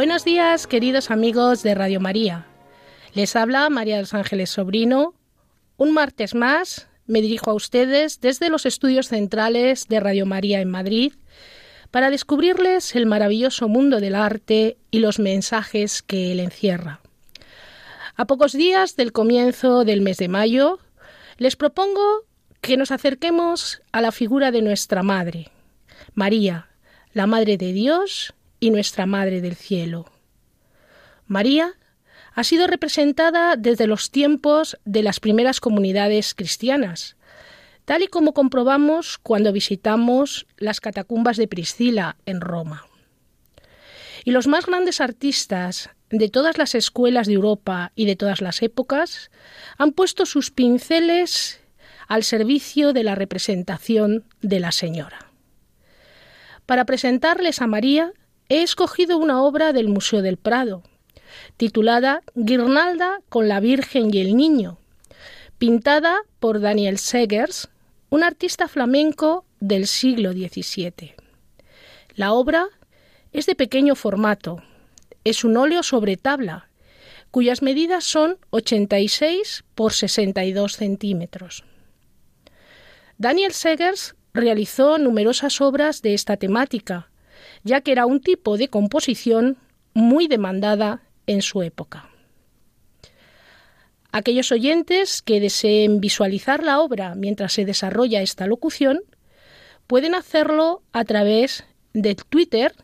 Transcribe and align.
Buenos 0.00 0.24
días, 0.24 0.66
queridos 0.66 1.10
amigos 1.10 1.62
de 1.62 1.74
Radio 1.74 2.00
María. 2.00 2.46
Les 3.12 3.36
habla 3.36 3.68
María 3.68 3.96
de 3.96 4.00
los 4.04 4.14
Ángeles 4.14 4.48
Sobrino. 4.48 5.12
Un 5.76 5.92
martes 5.92 6.34
más 6.34 6.88
me 7.06 7.20
dirijo 7.20 7.50
a 7.50 7.54
ustedes 7.54 8.18
desde 8.18 8.48
los 8.48 8.64
estudios 8.64 9.08
centrales 9.08 9.88
de 9.88 10.00
Radio 10.00 10.24
María 10.24 10.62
en 10.62 10.70
Madrid 10.70 11.12
para 11.90 12.08
descubrirles 12.08 12.96
el 12.96 13.04
maravilloso 13.04 13.68
mundo 13.68 14.00
del 14.00 14.14
arte 14.14 14.78
y 14.90 15.00
los 15.00 15.18
mensajes 15.18 16.00
que 16.00 16.32
él 16.32 16.40
encierra. 16.40 17.00
A 18.16 18.24
pocos 18.24 18.54
días 18.54 18.96
del 18.96 19.12
comienzo 19.12 19.84
del 19.84 20.00
mes 20.00 20.16
de 20.16 20.28
mayo, 20.28 20.78
les 21.36 21.56
propongo 21.56 22.24
que 22.62 22.78
nos 22.78 22.90
acerquemos 22.90 23.82
a 23.92 24.00
la 24.00 24.12
figura 24.12 24.50
de 24.50 24.62
nuestra 24.62 25.02
Madre, 25.02 25.50
María, 26.14 26.68
la 27.12 27.26
Madre 27.26 27.58
de 27.58 27.74
Dios 27.74 28.32
y 28.60 28.70
nuestra 28.70 29.06
Madre 29.06 29.40
del 29.40 29.56
Cielo. 29.56 30.06
María 31.26 31.74
ha 32.34 32.44
sido 32.44 32.66
representada 32.66 33.56
desde 33.56 33.86
los 33.86 34.10
tiempos 34.10 34.78
de 34.84 35.02
las 35.02 35.18
primeras 35.18 35.60
comunidades 35.60 36.34
cristianas, 36.34 37.16
tal 37.84 38.02
y 38.02 38.06
como 38.06 38.34
comprobamos 38.34 39.18
cuando 39.18 39.52
visitamos 39.52 40.46
las 40.56 40.80
catacumbas 40.80 41.36
de 41.36 41.48
Priscila 41.48 42.16
en 42.26 42.40
Roma. 42.40 42.86
Y 44.24 44.32
los 44.32 44.46
más 44.46 44.66
grandes 44.66 45.00
artistas 45.00 45.90
de 46.10 46.28
todas 46.28 46.58
las 46.58 46.74
escuelas 46.74 47.26
de 47.26 47.34
Europa 47.34 47.92
y 47.94 48.04
de 48.04 48.16
todas 48.16 48.40
las 48.40 48.62
épocas 48.62 49.30
han 49.78 49.92
puesto 49.92 50.26
sus 50.26 50.50
pinceles 50.50 51.60
al 52.06 52.24
servicio 52.24 52.92
de 52.92 53.04
la 53.04 53.14
representación 53.14 54.24
de 54.40 54.60
la 54.60 54.72
Señora. 54.72 55.30
Para 56.66 56.84
presentarles 56.84 57.62
a 57.62 57.66
María 57.66 58.12
he 58.50 58.62
escogido 58.62 59.16
una 59.16 59.42
obra 59.42 59.72
del 59.72 59.88
Museo 59.88 60.22
del 60.22 60.36
Prado, 60.36 60.82
titulada 61.56 62.22
Guirnalda 62.34 63.20
con 63.28 63.48
la 63.48 63.60
Virgen 63.60 64.12
y 64.12 64.18
el 64.18 64.36
Niño, 64.36 64.78
pintada 65.58 66.18
por 66.40 66.60
Daniel 66.60 66.98
Segers, 66.98 67.68
un 68.10 68.24
artista 68.24 68.66
flamenco 68.66 69.44
del 69.60 69.86
siglo 69.86 70.32
XVII. 70.32 71.14
La 72.16 72.32
obra 72.32 72.66
es 73.32 73.46
de 73.46 73.54
pequeño 73.54 73.94
formato, 73.94 74.64
es 75.22 75.44
un 75.44 75.56
óleo 75.56 75.84
sobre 75.84 76.16
tabla, 76.16 76.68
cuyas 77.30 77.62
medidas 77.62 78.02
son 78.02 78.36
86 78.50 79.62
por 79.76 79.92
62 79.92 80.72
centímetros. 80.72 81.62
Daniel 83.16 83.52
Segers 83.52 84.16
realizó 84.34 84.98
numerosas 84.98 85.60
obras 85.60 86.02
de 86.02 86.14
esta 86.14 86.36
temática, 86.36 87.10
ya 87.64 87.80
que 87.80 87.92
era 87.92 88.06
un 88.06 88.20
tipo 88.20 88.56
de 88.56 88.68
composición 88.68 89.56
muy 89.94 90.28
demandada 90.28 91.02
en 91.26 91.42
su 91.42 91.62
época. 91.62 92.08
Aquellos 94.12 94.50
oyentes 94.50 95.22
que 95.22 95.40
deseen 95.40 96.00
visualizar 96.00 96.64
la 96.64 96.80
obra 96.80 97.14
mientras 97.14 97.52
se 97.52 97.64
desarrolla 97.64 98.22
esta 98.22 98.46
locución 98.46 99.00
pueden 99.86 100.14
hacerlo 100.14 100.82
a 100.92 101.04
través 101.04 101.64
de 101.92 102.14
Twitter 102.16 102.74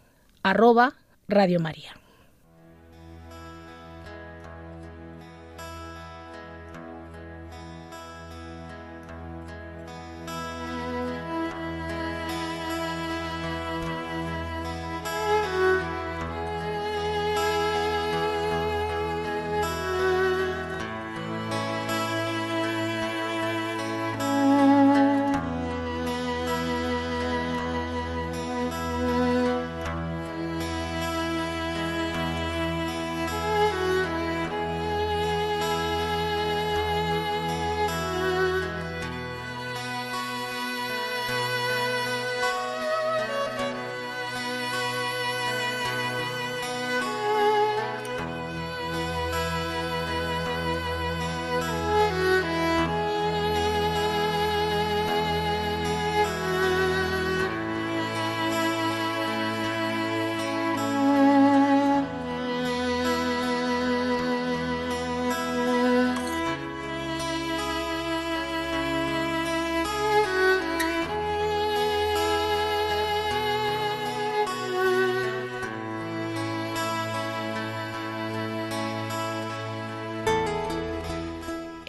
arroba 0.42 0.94
Radio 1.28 1.58
María. 1.58 1.95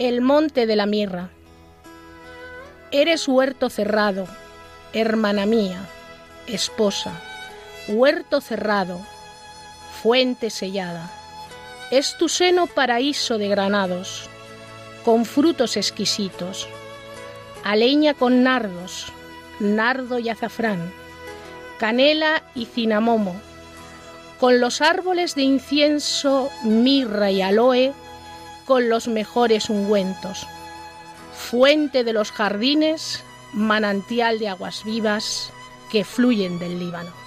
El 0.07 0.21
monte 0.21 0.65
de 0.67 0.77
la 0.77 0.85
mirra. 0.85 1.31
Eres 2.91 3.27
huerto 3.27 3.69
cerrado, 3.69 4.25
hermana 4.93 5.45
mía, 5.45 5.81
esposa, 6.47 7.11
huerto 7.89 8.39
cerrado, 8.39 9.01
fuente 10.01 10.49
sellada. 10.49 11.11
Es 11.91 12.17
tu 12.17 12.29
seno 12.29 12.67
paraíso 12.67 13.37
de 13.37 13.49
granados, 13.49 14.29
con 15.03 15.25
frutos 15.25 15.75
exquisitos, 15.75 16.69
aleña 17.65 18.13
con 18.13 18.43
nardos, 18.43 19.07
nardo 19.59 20.19
y 20.19 20.29
azafrán, 20.29 20.89
canela 21.79 22.43
y 22.55 22.67
cinamomo, 22.67 23.35
con 24.39 24.61
los 24.61 24.79
árboles 24.79 25.35
de 25.35 25.41
incienso, 25.41 26.49
mirra 26.63 27.29
y 27.29 27.41
aloe, 27.41 27.93
con 28.67 28.89
los 28.89 29.07
mejores 29.07 29.69
ungüentos, 29.69 30.45
fuente 31.33 32.03
de 32.03 32.13
los 32.13 32.31
jardines, 32.31 33.23
manantial 33.53 34.39
de 34.39 34.49
aguas 34.49 34.83
vivas 34.83 35.51
que 35.89 36.03
fluyen 36.03 36.59
del 36.59 36.77
Líbano. 36.77 37.26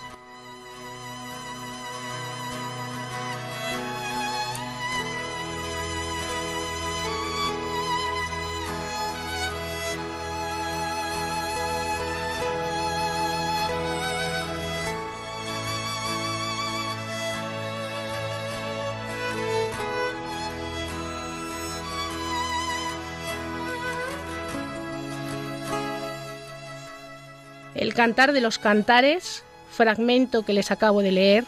Cantar 28.00 28.32
de 28.32 28.40
los 28.40 28.58
Cantares, 28.58 29.44
fragmento 29.70 30.42
que 30.42 30.54
les 30.54 30.70
acabo 30.70 31.02
de 31.02 31.12
leer, 31.12 31.44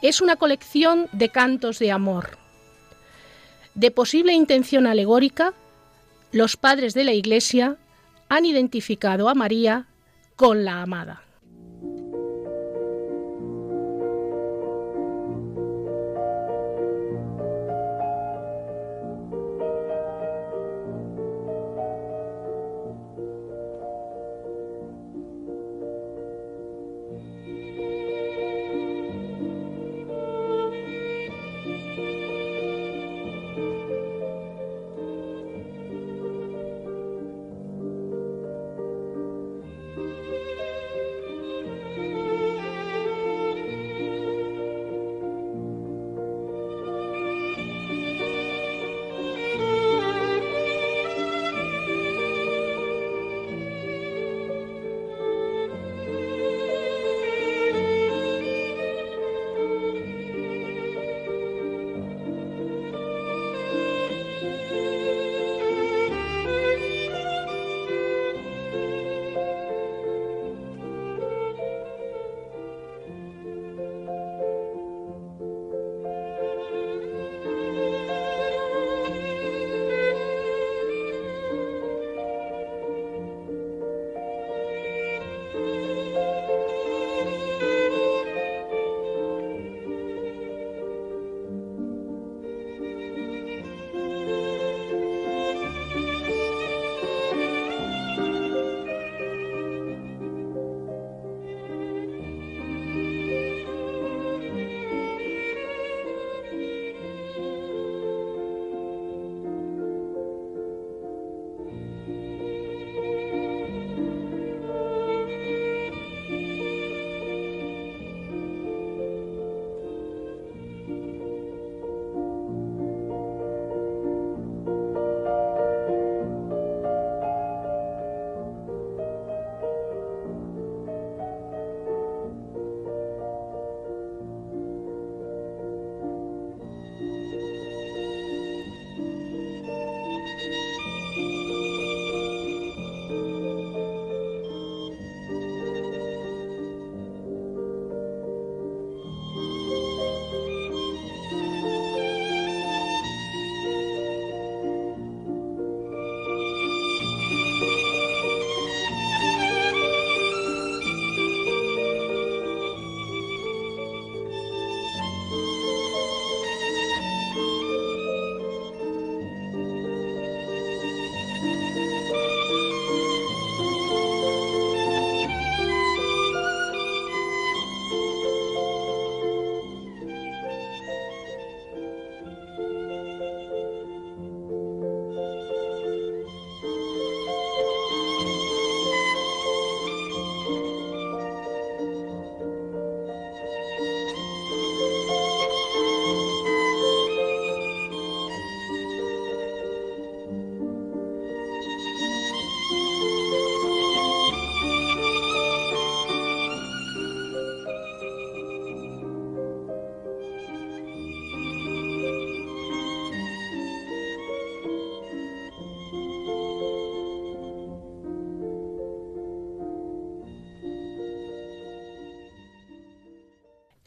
es 0.00 0.22
una 0.22 0.36
colección 0.36 1.06
de 1.12 1.28
cantos 1.28 1.78
de 1.78 1.92
amor. 1.92 2.38
De 3.74 3.90
posible 3.90 4.32
intención 4.32 4.86
alegórica, 4.86 5.52
los 6.30 6.56
padres 6.56 6.94
de 6.94 7.04
la 7.04 7.12
Iglesia 7.12 7.76
han 8.30 8.46
identificado 8.46 9.28
a 9.28 9.34
María 9.34 9.84
con 10.34 10.64
la 10.64 10.80
amada. 10.80 11.24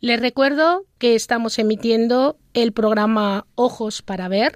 Les 0.06 0.20
recuerdo 0.20 0.86
que 1.00 1.16
estamos 1.16 1.58
emitiendo 1.58 2.38
el 2.54 2.74
programa 2.74 3.48
Ojos 3.56 4.04
para 4.04 4.28
Ver, 4.28 4.56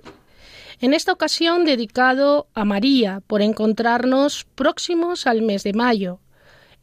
en 0.79 0.93
esta 0.93 1.11
ocasión 1.11 1.65
dedicado 1.65 2.47
a 2.53 2.65
María 2.65 3.23
por 3.25 3.41
encontrarnos 3.41 4.45
próximos 4.53 5.25
al 5.25 5.41
mes 5.41 5.63
de 5.63 5.73
mayo, 5.73 6.19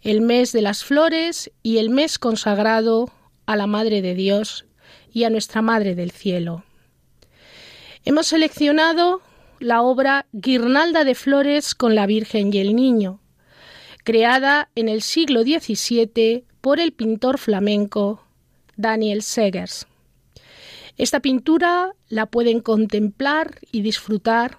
el 0.02 0.20
mes 0.20 0.50
de 0.50 0.62
las 0.62 0.82
flores 0.82 1.52
y 1.62 1.78
el 1.78 1.90
mes 1.90 2.18
consagrado 2.18 3.08
a 3.46 3.54
la 3.54 3.68
Madre 3.68 4.02
de 4.02 4.16
Dios 4.16 4.66
y 5.12 5.22
a 5.22 5.30
nuestra 5.30 5.62
Madre 5.62 5.94
del 5.94 6.10
Cielo. 6.10 6.64
Hemos 8.04 8.26
seleccionado 8.26 9.22
la 9.60 9.82
obra 9.82 10.26
Guirnalda 10.32 11.04
de 11.04 11.14
Flores 11.14 11.76
con 11.76 11.94
la 11.94 12.06
Virgen 12.06 12.52
y 12.52 12.58
el 12.58 12.74
Niño, 12.74 13.20
creada 14.02 14.70
en 14.74 14.88
el 14.88 15.02
siglo 15.02 15.42
XVII 15.42 16.42
por 16.60 16.80
el 16.80 16.92
pintor 16.92 17.38
flamenco 17.38 18.25
Daniel 18.76 19.22
Segers. 19.22 19.86
Esta 20.98 21.20
pintura 21.20 21.92
la 22.08 22.26
pueden 22.26 22.60
contemplar 22.60 23.58
y 23.70 23.82
disfrutar 23.82 24.58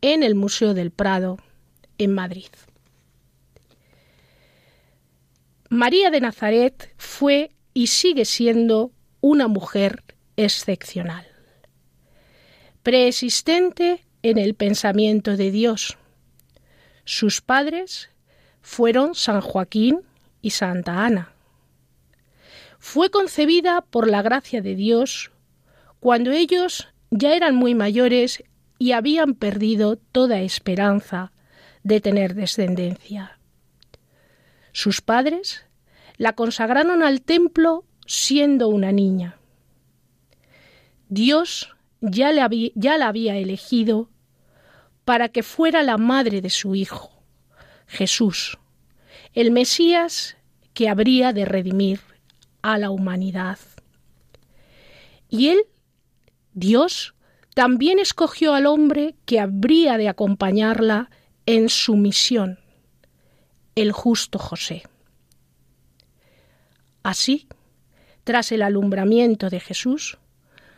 en 0.00 0.22
el 0.22 0.34
Museo 0.34 0.74
del 0.74 0.90
Prado, 0.90 1.38
en 1.98 2.12
Madrid. 2.12 2.48
María 5.68 6.10
de 6.10 6.20
Nazaret 6.20 6.92
fue 6.96 7.50
y 7.74 7.88
sigue 7.88 8.24
siendo 8.24 8.92
una 9.20 9.48
mujer 9.48 10.04
excepcional, 10.36 11.26
preexistente 12.82 14.04
en 14.22 14.38
el 14.38 14.54
pensamiento 14.54 15.36
de 15.36 15.50
Dios. 15.50 15.98
Sus 17.04 17.40
padres 17.40 18.10
fueron 18.60 19.14
San 19.14 19.40
Joaquín 19.40 20.00
y 20.42 20.50
Santa 20.50 21.04
Ana. 21.04 21.35
Fue 22.88 23.10
concebida 23.10 23.80
por 23.80 24.08
la 24.08 24.22
gracia 24.22 24.62
de 24.62 24.76
Dios 24.76 25.32
cuando 25.98 26.30
ellos 26.30 26.86
ya 27.10 27.34
eran 27.34 27.56
muy 27.56 27.74
mayores 27.74 28.44
y 28.78 28.92
habían 28.92 29.34
perdido 29.34 29.96
toda 29.96 30.40
esperanza 30.42 31.32
de 31.82 32.00
tener 32.00 32.36
descendencia. 32.36 33.40
Sus 34.70 35.00
padres 35.00 35.66
la 36.16 36.34
consagraron 36.34 37.02
al 37.02 37.22
templo 37.22 37.84
siendo 38.06 38.68
una 38.68 38.92
niña. 38.92 39.36
Dios 41.08 41.74
ya, 42.00 42.30
ya 42.76 42.98
la 42.98 43.08
había 43.08 43.36
elegido 43.36 44.10
para 45.04 45.28
que 45.28 45.42
fuera 45.42 45.82
la 45.82 45.98
madre 45.98 46.40
de 46.40 46.50
su 46.50 46.76
Hijo, 46.76 47.10
Jesús, 47.88 48.58
el 49.34 49.50
Mesías 49.50 50.36
que 50.72 50.88
habría 50.88 51.32
de 51.32 51.46
redimir 51.46 52.15
a 52.72 52.78
la 52.78 52.90
humanidad. 52.90 53.58
Y 55.28 55.48
él, 55.48 55.60
Dios, 56.52 57.14
también 57.54 57.98
escogió 57.98 58.54
al 58.54 58.66
hombre 58.66 59.14
que 59.24 59.38
habría 59.38 59.98
de 59.98 60.08
acompañarla 60.08 61.10
en 61.46 61.68
su 61.68 61.96
misión, 61.96 62.58
el 63.76 63.92
justo 63.92 64.38
José. 64.38 64.82
Así, 67.04 67.46
tras 68.24 68.50
el 68.50 68.62
alumbramiento 68.62 69.48
de 69.48 69.60
Jesús, 69.60 70.18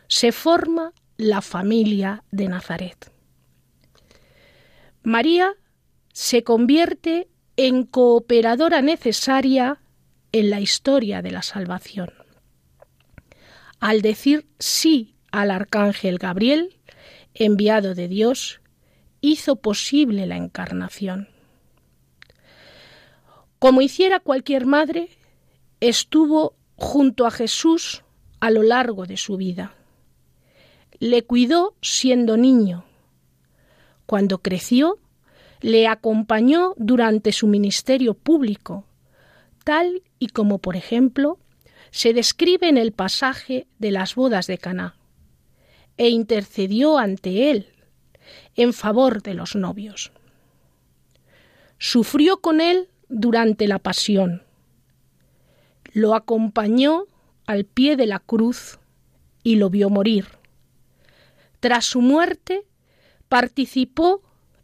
se 0.07 0.31
forma 0.31 0.93
la 1.17 1.41
familia 1.41 2.23
de 2.29 2.49
Nazaret. 2.49 3.11
María 5.01 5.53
se 6.13 6.43
convierte 6.43 7.29
en 7.57 7.83
cooperadora 7.83 8.83
necesaria 8.83 9.79
en 10.31 10.49
la 10.49 10.59
historia 10.59 11.21
de 11.21 11.31
la 11.31 11.41
salvación. 11.41 12.13
Al 13.79 14.01
decir 14.01 14.45
sí 14.59 15.15
al 15.31 15.51
arcángel 15.51 16.17
Gabriel, 16.17 16.75
enviado 17.33 17.95
de 17.95 18.07
Dios, 18.07 18.61
hizo 19.21 19.57
posible 19.57 20.25
la 20.25 20.37
encarnación. 20.37 21.29
Como 23.59 23.81
hiciera 23.81 24.19
cualquier 24.19 24.65
madre, 24.65 25.09
estuvo 25.81 26.53
junto 26.75 27.25
a 27.25 27.31
Jesús 27.31 28.03
a 28.39 28.51
lo 28.51 28.63
largo 28.63 29.05
de 29.05 29.17
su 29.17 29.37
vida. 29.37 29.73
Le 30.99 31.23
cuidó 31.23 31.75
siendo 31.81 32.37
niño. 32.37 32.85
Cuando 34.05 34.39
creció, 34.39 34.97
le 35.61 35.87
acompañó 35.87 36.73
durante 36.77 37.31
su 37.31 37.47
ministerio 37.47 38.13
público, 38.13 38.85
tal 39.69 40.01
y 40.17 40.29
como, 40.29 40.57
por 40.57 40.75
ejemplo, 40.75 41.37
se 41.91 42.11
describe 42.11 42.67
en 42.69 42.79
el 42.79 42.91
pasaje 42.91 43.67
de 43.77 43.91
las 43.91 44.15
bodas 44.15 44.47
de 44.47 44.57
Caná, 44.57 44.95
e 45.95 46.09
intercedió 46.09 46.97
ante 46.97 47.51
él 47.51 47.67
en 48.55 48.73
favor 48.73 49.21
de 49.21 49.35
los 49.35 49.55
novios. 49.55 50.11
Sufrió 51.77 52.41
con 52.41 52.61
él 52.61 52.89
durante 53.09 53.67
la 53.67 53.77
pasión, 53.77 54.41
lo 55.93 56.15
acompañó 56.15 57.03
al 57.45 57.65
pie 57.65 57.95
de 57.95 58.07
la 58.07 58.17
cruz 58.17 58.79
y 59.43 59.57
lo 59.57 59.69
vio 59.69 59.91
morir. 59.91 60.25
Tras 61.59 61.85
su 61.85 62.01
muerte, 62.01 62.63
participó 63.27 64.23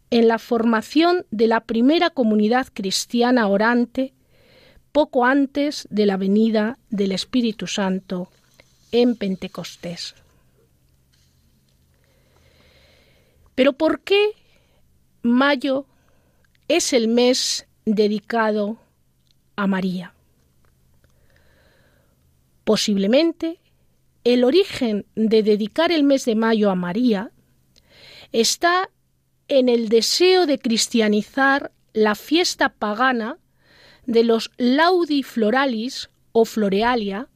en 0.09 0.27
la 0.27 0.39
formación 0.39 1.27
de 1.29 1.45
la 1.45 1.59
primera 1.59 2.09
comunidad 2.09 2.69
cristiana 2.73 3.47
orante 3.47 4.15
poco 4.95 5.25
antes 5.25 5.89
de 5.91 6.05
la 6.05 6.15
venida 6.15 6.77
del 6.89 7.11
Espíritu 7.11 7.67
Santo 7.67 8.29
en 8.93 9.17
Pentecostés. 9.17 10.15
Pero 13.55 13.73
¿por 13.73 13.99
qué 13.99 14.29
mayo 15.21 15.85
es 16.69 16.93
el 16.93 17.09
mes 17.09 17.67
dedicado 17.83 18.77
a 19.57 19.67
María? 19.67 20.13
Posiblemente 22.63 23.59
el 24.23 24.45
origen 24.45 25.05
de 25.15 25.43
dedicar 25.43 25.91
el 25.91 26.05
mes 26.05 26.23
de 26.23 26.35
mayo 26.35 26.71
a 26.71 26.75
María 26.75 27.31
está 28.31 28.89
en 29.49 29.67
el 29.67 29.89
deseo 29.89 30.45
de 30.45 30.57
cristianizar 30.57 31.73
la 31.91 32.15
fiesta 32.15 32.69
pagana 32.69 33.39
de 34.05 34.23
los 34.23 34.51
laudi 34.57 35.23
floralis 35.23 36.09
o 36.31 36.45
florealia, 36.45 37.27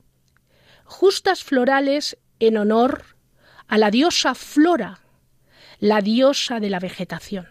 justas 0.85 1.43
florales 1.43 2.17
en 2.39 2.57
honor 2.57 3.03
a 3.67 3.77
la 3.77 3.91
diosa 3.91 4.33
Flora, 4.35 4.99
la 5.79 6.01
diosa 6.01 6.59
de 6.59 6.69
la 6.69 6.79
vegetación. 6.79 7.47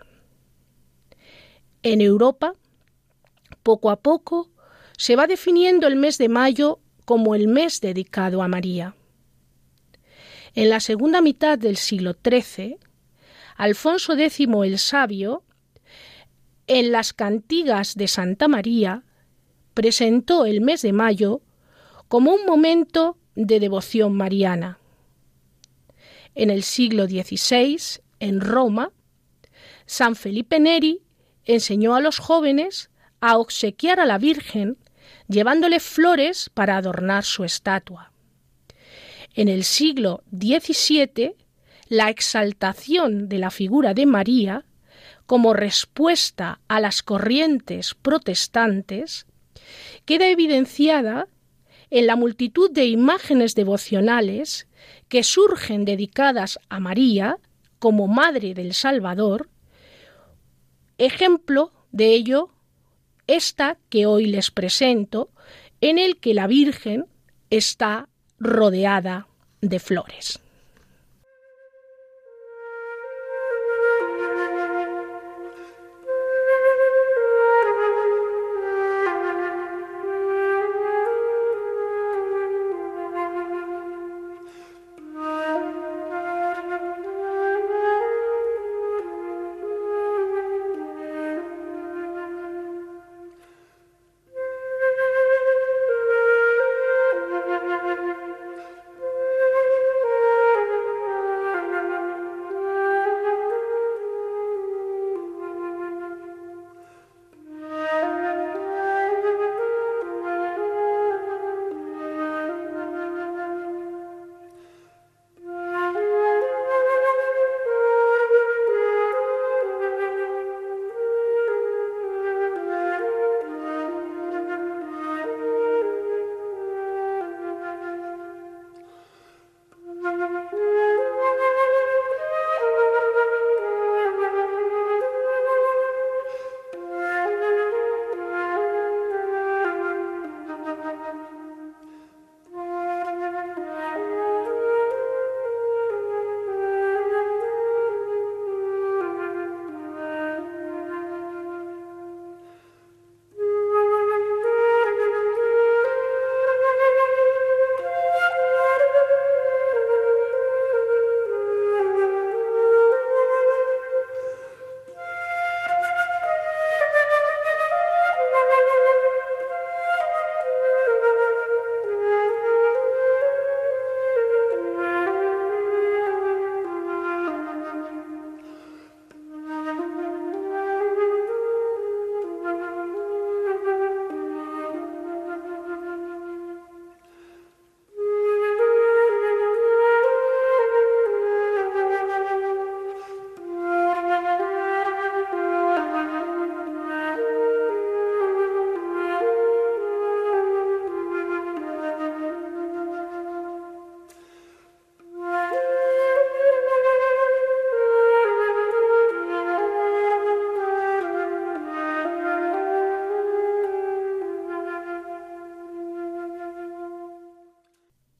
En 1.82 2.00
Europa, 2.00 2.54
poco 3.62 3.90
a 3.90 4.00
poco, 4.00 4.50
se 4.96 5.14
va 5.14 5.26
definiendo 5.26 5.86
el 5.86 5.96
mes 5.96 6.18
de 6.18 6.28
mayo 6.28 6.80
como 7.04 7.34
el 7.34 7.48
mes 7.48 7.80
dedicado 7.80 8.42
a 8.42 8.48
María. 8.48 8.94
En 10.54 10.70
la 10.70 10.80
segunda 10.80 11.20
mitad 11.20 11.56
del 11.56 11.76
siglo 11.76 12.16
XIII, 12.22 12.78
Alfonso 13.56 14.14
X 14.14 14.48
el 14.64 14.78
Sabio, 14.78 15.44
en 16.66 16.92
las 16.92 17.12
cantigas 17.12 17.94
de 17.94 18.08
Santa 18.08 18.48
María, 18.48 19.04
presentó 19.78 20.44
el 20.44 20.60
mes 20.60 20.82
de 20.82 20.92
mayo 20.92 21.40
como 22.08 22.32
un 22.32 22.44
momento 22.46 23.16
de 23.36 23.60
devoción 23.60 24.12
mariana. 24.12 24.80
En 26.34 26.50
el 26.50 26.64
siglo 26.64 27.06
XVI, 27.06 28.00
en 28.18 28.40
Roma, 28.40 28.90
San 29.86 30.16
Felipe 30.16 30.58
Neri 30.58 31.02
enseñó 31.44 31.94
a 31.94 32.00
los 32.00 32.18
jóvenes 32.18 32.90
a 33.20 33.38
obsequiar 33.38 34.00
a 34.00 34.04
la 34.04 34.18
Virgen 34.18 34.78
llevándole 35.28 35.78
flores 35.78 36.50
para 36.52 36.76
adornar 36.76 37.22
su 37.22 37.44
estatua. 37.44 38.10
En 39.32 39.46
el 39.46 39.62
siglo 39.62 40.24
XVII 40.32 41.36
la 41.86 42.10
exaltación 42.10 43.28
de 43.28 43.38
la 43.38 43.52
figura 43.52 43.94
de 43.94 44.06
María 44.06 44.64
como 45.26 45.54
respuesta 45.54 46.58
a 46.66 46.80
las 46.80 47.04
corrientes 47.04 47.94
protestantes 47.94 49.27
queda 50.04 50.28
evidenciada 50.28 51.28
en 51.90 52.06
la 52.06 52.16
multitud 52.16 52.70
de 52.70 52.86
imágenes 52.86 53.54
devocionales 53.54 54.68
que 55.08 55.22
surgen 55.22 55.84
dedicadas 55.84 56.58
a 56.68 56.80
María 56.80 57.38
como 57.78 58.06
Madre 58.08 58.54
del 58.54 58.74
Salvador, 58.74 59.48
ejemplo 60.98 61.72
de 61.92 62.14
ello 62.14 62.50
esta 63.26 63.78
que 63.90 64.06
hoy 64.06 64.26
les 64.26 64.50
presento, 64.50 65.30
en 65.80 65.98
el 65.98 66.18
que 66.18 66.34
la 66.34 66.46
Virgen 66.46 67.06
está 67.50 68.08
rodeada 68.40 69.28
de 69.60 69.78
flores. 69.78 70.40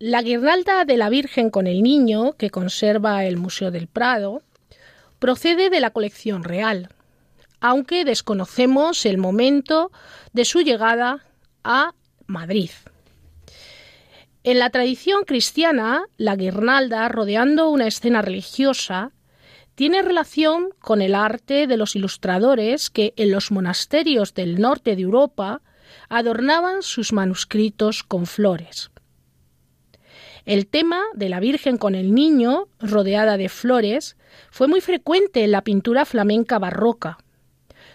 La 0.08 0.22
guirnalda 0.22 0.86
de 0.86 0.96
la 0.96 1.10
Virgen 1.10 1.50
con 1.50 1.66
el 1.66 1.82
Niño, 1.82 2.32
que 2.38 2.48
conserva 2.48 3.26
el 3.26 3.36
Museo 3.36 3.70
del 3.70 3.88
Prado, 3.88 4.40
procede 5.18 5.68
de 5.68 5.80
la 5.80 5.90
colección 5.90 6.44
real, 6.44 6.88
aunque 7.60 8.06
desconocemos 8.06 9.04
el 9.04 9.18
momento 9.18 9.92
de 10.32 10.46
su 10.46 10.62
llegada 10.62 11.26
a 11.62 11.92
Madrid. 12.26 12.70
En 14.44 14.58
la 14.58 14.70
tradición 14.70 15.24
cristiana, 15.26 16.06
la 16.16 16.36
guirnalda 16.36 17.06
rodeando 17.10 17.68
una 17.68 17.86
escena 17.86 18.22
religiosa 18.22 19.12
tiene 19.74 20.00
relación 20.00 20.70
con 20.80 21.02
el 21.02 21.14
arte 21.14 21.66
de 21.66 21.76
los 21.76 21.96
ilustradores 21.96 22.88
que 22.88 23.12
en 23.18 23.30
los 23.30 23.50
monasterios 23.50 24.32
del 24.32 24.58
norte 24.58 24.96
de 24.96 25.02
Europa 25.02 25.60
adornaban 26.08 26.82
sus 26.82 27.12
manuscritos 27.12 28.04
con 28.04 28.24
flores. 28.24 28.90
El 30.44 30.66
tema 30.66 31.02
de 31.14 31.28
la 31.28 31.40
Virgen 31.40 31.76
con 31.76 31.94
el 31.94 32.14
Niño, 32.14 32.68
rodeada 32.80 33.36
de 33.36 33.48
flores, 33.48 34.16
fue 34.50 34.68
muy 34.68 34.80
frecuente 34.80 35.44
en 35.44 35.52
la 35.52 35.62
pintura 35.62 36.04
flamenca 36.04 36.58
barroca. 36.58 37.18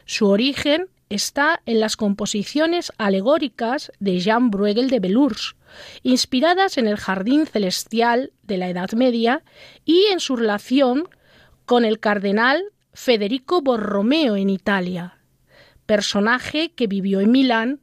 Su 0.05 0.27
origen 0.27 0.87
está 1.09 1.61
en 1.65 1.79
las 1.79 1.95
composiciones 1.95 2.91
alegóricas 2.97 3.91
de 3.99 4.19
Jean 4.19 4.49
Bruegel 4.49 4.89
de 4.89 4.99
Belurs, 4.99 5.55
inspiradas 6.01 6.77
en 6.77 6.87
el 6.87 6.97
jardín 6.97 7.45
celestial 7.45 8.31
de 8.43 8.57
la 8.57 8.69
Edad 8.69 8.91
Media 8.93 9.43
y 9.85 10.05
en 10.11 10.19
su 10.19 10.35
relación 10.35 11.07
con 11.65 11.85
el 11.85 11.99
cardenal 11.99 12.63
Federico 12.93 13.61
Borromeo 13.61 14.35
en 14.35 14.49
Italia, 14.49 15.19
personaje 15.85 16.71
que 16.73 16.87
vivió 16.87 17.21
en 17.21 17.31
Milán 17.31 17.79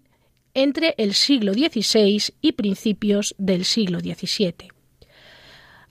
entre 0.55 0.95
el 0.99 1.15
siglo 1.15 1.53
XVI 1.53 2.35
y 2.41 2.53
principios 2.53 3.35
del 3.39 3.65
siglo 3.65 4.01
XVII. 4.01 4.69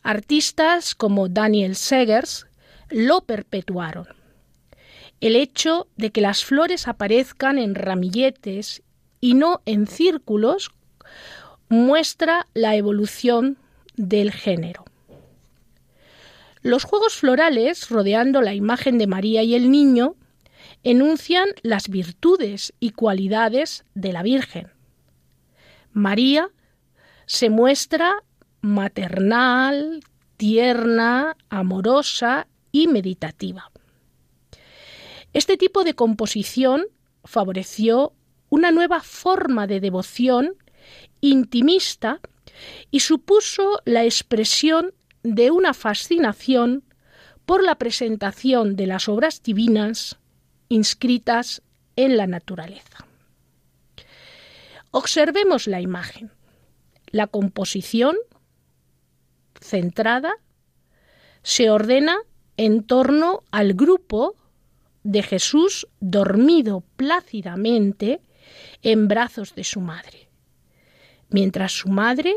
Artistas 0.04 0.96
como 0.96 1.30
Daniel 1.30 1.76
Segers 1.76 2.48
lo 2.90 3.22
perpetuaron. 3.22 4.08
El 5.22 5.36
hecho 5.36 5.88
de 5.98 6.12
que 6.12 6.22
las 6.22 6.46
flores 6.46 6.88
aparezcan 6.88 7.58
en 7.58 7.76
ramilletes 7.76 8.82
y 9.20 9.34
no 9.34 9.62
en 9.66 9.88
círculos 9.88 10.72
muestra 11.68 12.48
la 12.54 12.76
evolución 12.76 13.58
del 13.96 14.32
género. 14.32 14.86
Los 16.62 16.84
juegos 16.84 17.16
florales 17.16 17.90
rodeando 17.90 18.42
la 18.42 18.54
imagen 18.54 18.98
de 18.98 19.08
María 19.08 19.44
y 19.44 19.56
el 19.56 19.72
Niño 19.72 20.16
enuncian 20.84 21.50
las 21.62 21.90
virtudes 21.90 22.74
y 22.80 22.92
cualidades 22.92 23.86
de 23.94 24.14
la 24.14 24.24
Virgen. 24.24 24.72
María 25.92 26.50
se 27.26 27.50
muestra 27.50 28.24
maternal, 28.62 30.02
tierna, 30.38 31.36
amorosa 31.50 32.48
y 32.72 32.88
meditativa. 32.88 33.72
Este 35.34 35.58
tipo 35.58 35.84
de 35.84 35.94
composición 35.94 36.86
favoreció 37.24 38.14
una 38.50 38.72
nueva 38.72 39.02
forma 39.02 39.68
de 39.68 39.80
devoción 39.80 40.56
intimista 41.22 42.20
y 42.90 43.02
supuso 43.02 43.82
la 43.86 44.06
expresión 44.06 44.94
de 45.24 45.52
una 45.52 45.74
fascinación 45.74 46.84
por 47.46 47.64
la 47.64 47.76
presentación 47.76 48.76
de 48.76 48.88
las 48.88 49.10
obras 49.10 49.44
divinas 49.44 50.19
inscritas 50.70 51.62
en 51.96 52.16
la 52.16 52.28
naturaleza. 52.28 53.06
Observemos 54.92 55.68
la 55.68 55.82
imagen. 55.82 56.32
La 57.08 57.28
composición 57.28 58.16
centrada 59.60 60.34
se 61.44 61.70
ordena 61.70 62.18
en 62.58 62.84
torno 62.84 63.44
al 63.52 63.74
grupo 63.74 64.36
de 65.04 65.24
Jesús 65.24 65.88
dormido 66.00 66.84
plácidamente 66.96 68.22
en 68.82 69.08
brazos 69.08 69.56
de 69.56 69.64
su 69.64 69.82
madre, 69.82 70.30
mientras 71.30 71.72
su 71.72 71.90
madre 71.90 72.36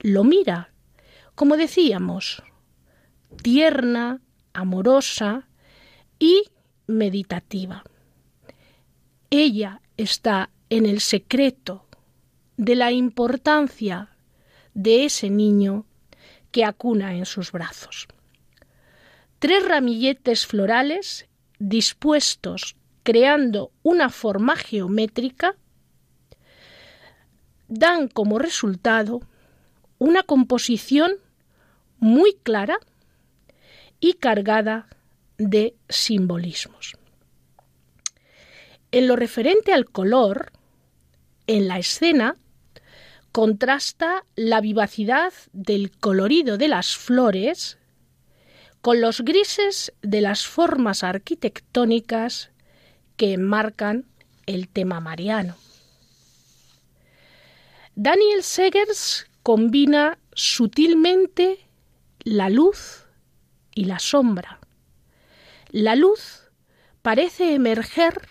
lo 0.00 0.24
mira, 0.24 0.72
como 1.34 1.56
decíamos, 1.56 2.42
tierna, 3.42 4.20
amorosa 4.52 5.48
y 6.18 6.44
meditativa. 6.90 7.84
Ella 9.30 9.80
está 9.96 10.50
en 10.68 10.86
el 10.86 11.00
secreto 11.00 11.86
de 12.56 12.74
la 12.74 12.92
importancia 12.92 14.10
de 14.74 15.04
ese 15.04 15.30
niño 15.30 15.86
que 16.50 16.64
acuna 16.64 17.14
en 17.14 17.26
sus 17.26 17.52
brazos. 17.52 18.08
Tres 19.38 19.66
ramilletes 19.66 20.46
florales 20.46 21.26
dispuestos 21.58 22.76
creando 23.02 23.70
una 23.82 24.10
forma 24.10 24.56
geométrica 24.56 25.56
dan 27.68 28.08
como 28.08 28.38
resultado 28.38 29.20
una 29.98 30.22
composición 30.22 31.12
muy 31.98 32.34
clara 32.42 32.78
y 34.00 34.14
cargada 34.14 34.88
de 35.40 35.74
simbolismos. 35.88 36.96
En 38.92 39.08
lo 39.08 39.16
referente 39.16 39.72
al 39.72 39.86
color, 39.86 40.52
en 41.46 41.66
la 41.66 41.78
escena 41.78 42.36
contrasta 43.32 44.24
la 44.36 44.60
vivacidad 44.60 45.32
del 45.52 45.92
colorido 45.92 46.58
de 46.58 46.68
las 46.68 46.94
flores 46.96 47.78
con 48.82 49.00
los 49.00 49.22
grises 49.22 49.92
de 50.02 50.20
las 50.20 50.46
formas 50.46 51.04
arquitectónicas 51.04 52.50
que 53.16 53.32
enmarcan 53.32 54.06
el 54.46 54.68
tema 54.68 55.00
mariano. 55.00 55.56
Daniel 57.94 58.42
Segers 58.42 59.26
combina 59.42 60.18
sutilmente 60.34 61.58
la 62.24 62.50
luz 62.50 63.06
y 63.74 63.84
la 63.84 63.98
sombra. 63.98 64.59
La 65.72 65.94
luz 65.94 66.50
parece 67.00 67.54
emerger 67.54 68.28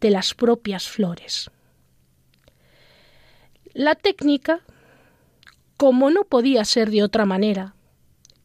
de 0.00 0.10
las 0.10 0.34
propias 0.34 0.88
flores. 0.88 1.50
La 3.74 3.94
técnica, 3.94 4.64
como 5.76 6.10
no 6.10 6.24
podía 6.24 6.64
ser 6.64 6.90
de 6.90 7.04
otra 7.04 7.26
manera, 7.26 7.76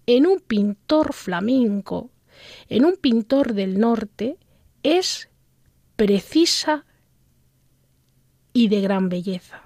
en 0.06 0.28
un 0.28 0.39
pintor 0.39 1.13
flamenco, 1.13 2.12
en 2.69 2.86
un 2.86 2.97
pintor 2.97 3.54
del 3.54 3.80
norte, 3.80 4.38
es 4.84 5.30
precisa 5.95 6.86
y 8.54 8.67
de 8.67 8.82
gran 8.82 9.10
belleza. 9.10 9.63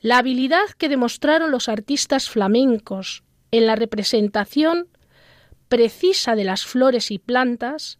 La 0.00 0.18
habilidad 0.18 0.68
que 0.78 0.88
demostraron 0.88 1.52
los 1.52 1.68
artistas 1.68 2.28
flamencos 2.28 3.22
en 3.52 3.66
la 3.66 3.76
representación 3.76 4.88
precisa 5.72 6.36
de 6.36 6.44
las 6.44 6.66
flores 6.66 7.10
y 7.10 7.18
plantas 7.18 7.98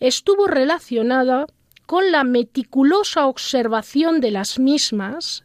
estuvo 0.00 0.48
relacionada 0.48 1.46
con 1.86 2.10
la 2.10 2.24
meticulosa 2.24 3.28
observación 3.28 4.20
de 4.20 4.32
las 4.32 4.58
mismas 4.58 5.44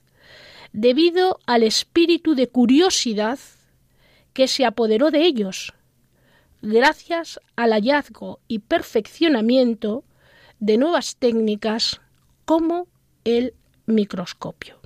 debido 0.71 1.37
al 1.45 1.61
espíritu 1.61 2.33
de 2.33 2.47
curiosidad 2.47 3.37
que 4.33 4.47
se 4.47 4.65
apoderó 4.65 5.11
de 5.11 5.27
ellos, 5.27 5.73
gracias 6.63 7.39
al 7.55 7.69
hallazgo 7.69 8.39
y 8.47 8.57
perfeccionamiento 8.57 10.03
de 10.59 10.79
nuevas 10.79 11.17
técnicas 11.17 12.01
como 12.45 12.87
el 13.25 13.53
microscopio. 13.85 14.79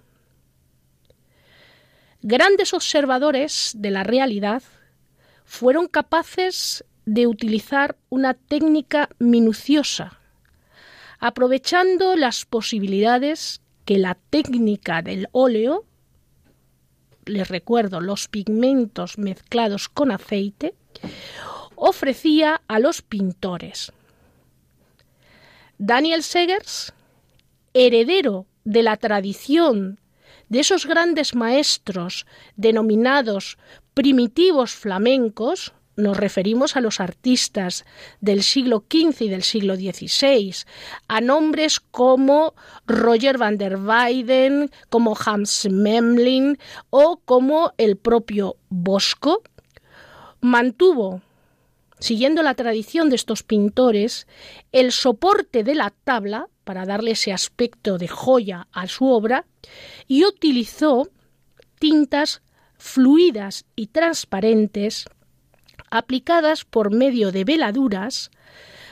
Grandes 2.21 2.73
observadores 2.73 3.71
de 3.73 3.89
la 3.89 4.03
realidad 4.03 4.63
fueron 5.47 5.87
capaces 5.87 6.83
de 7.05 7.25
utilizar 7.25 7.95
una 8.09 8.33
técnica 8.35 9.09
minuciosa, 9.17 10.19
aprovechando 11.19 12.17
las 12.17 12.45
posibilidades 12.45 13.61
que 13.85 13.97
la 13.97 14.15
técnica 14.29 15.01
del 15.01 15.29
óleo 15.31 15.85
les 17.25 17.47
recuerdo, 17.47 18.01
los 18.01 18.27
pigmentos 18.27 19.17
mezclados 19.17 19.89
con 19.89 20.11
aceite, 20.11 20.75
ofrecía 21.75 22.61
a 22.67 22.79
los 22.79 23.01
pintores. 23.01 23.91
Daniel 25.77 26.23
Segers, 26.23 26.93
heredero 27.73 28.45
de 28.63 28.83
la 28.83 28.97
tradición 28.97 29.99
de 30.49 30.59
esos 30.59 30.85
grandes 30.85 31.35
maestros 31.35 32.25
denominados 32.55 33.57
primitivos 33.97 34.75
flamencos, 34.75 35.73
nos 35.95 36.17
referimos 36.17 36.75
a 36.75 36.81
los 36.81 36.99
artistas 36.99 37.83
del 38.21 38.43
siglo 38.43 38.85
XV 38.87 39.23
y 39.23 39.29
del 39.29 39.41
siglo 39.41 39.75
XVI, 39.75 40.53
a 41.07 41.19
nombres 41.19 41.79
como 41.79 42.53
Roger 42.85 43.39
van 43.39 43.57
der 43.57 43.77
Weyden, 43.77 44.69
como 44.89 45.17
Hans 45.17 45.67
Memling 45.71 46.59
o 46.91 47.19
como 47.25 47.73
el 47.79 47.97
propio 47.97 48.57
Bosco, 48.69 49.41
mantuvo, 50.41 51.23
siguiendo 51.97 52.43
la 52.43 52.53
tradición 52.53 53.09
de 53.09 53.15
estos 53.15 53.41
pintores, 53.41 54.27
el 54.71 54.91
soporte 54.91 55.63
de 55.63 55.73
la 55.73 55.91
tabla 56.03 56.49
para 56.65 56.85
darle 56.85 57.11
ese 57.11 57.33
aspecto 57.33 57.97
de 57.97 58.07
joya 58.07 58.67
a 58.71 58.85
su 58.85 59.07
obra 59.07 59.47
y 60.07 60.23
utilizó 60.23 61.09
tintas 61.79 62.43
fluidas 62.77 63.65
y 63.75 63.87
transparentes 63.87 65.05
aplicadas 65.89 66.65
por 66.65 66.93
medio 66.93 67.31
de 67.31 67.43
veladuras 67.43 68.31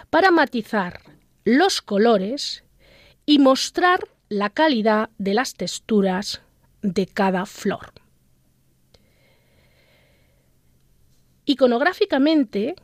para 0.09 0.31
matizar 0.31 1.01
los 1.43 1.81
colores 1.81 2.63
y 3.25 3.39
mostrar 3.39 4.07
la 4.29 4.49
calidad 4.49 5.09
de 5.17 5.33
las 5.33 5.53
texturas 5.53 6.41
de 6.81 7.05
cada 7.05 7.45
flor. 7.45 7.93
Iconográficamente, 11.45 12.75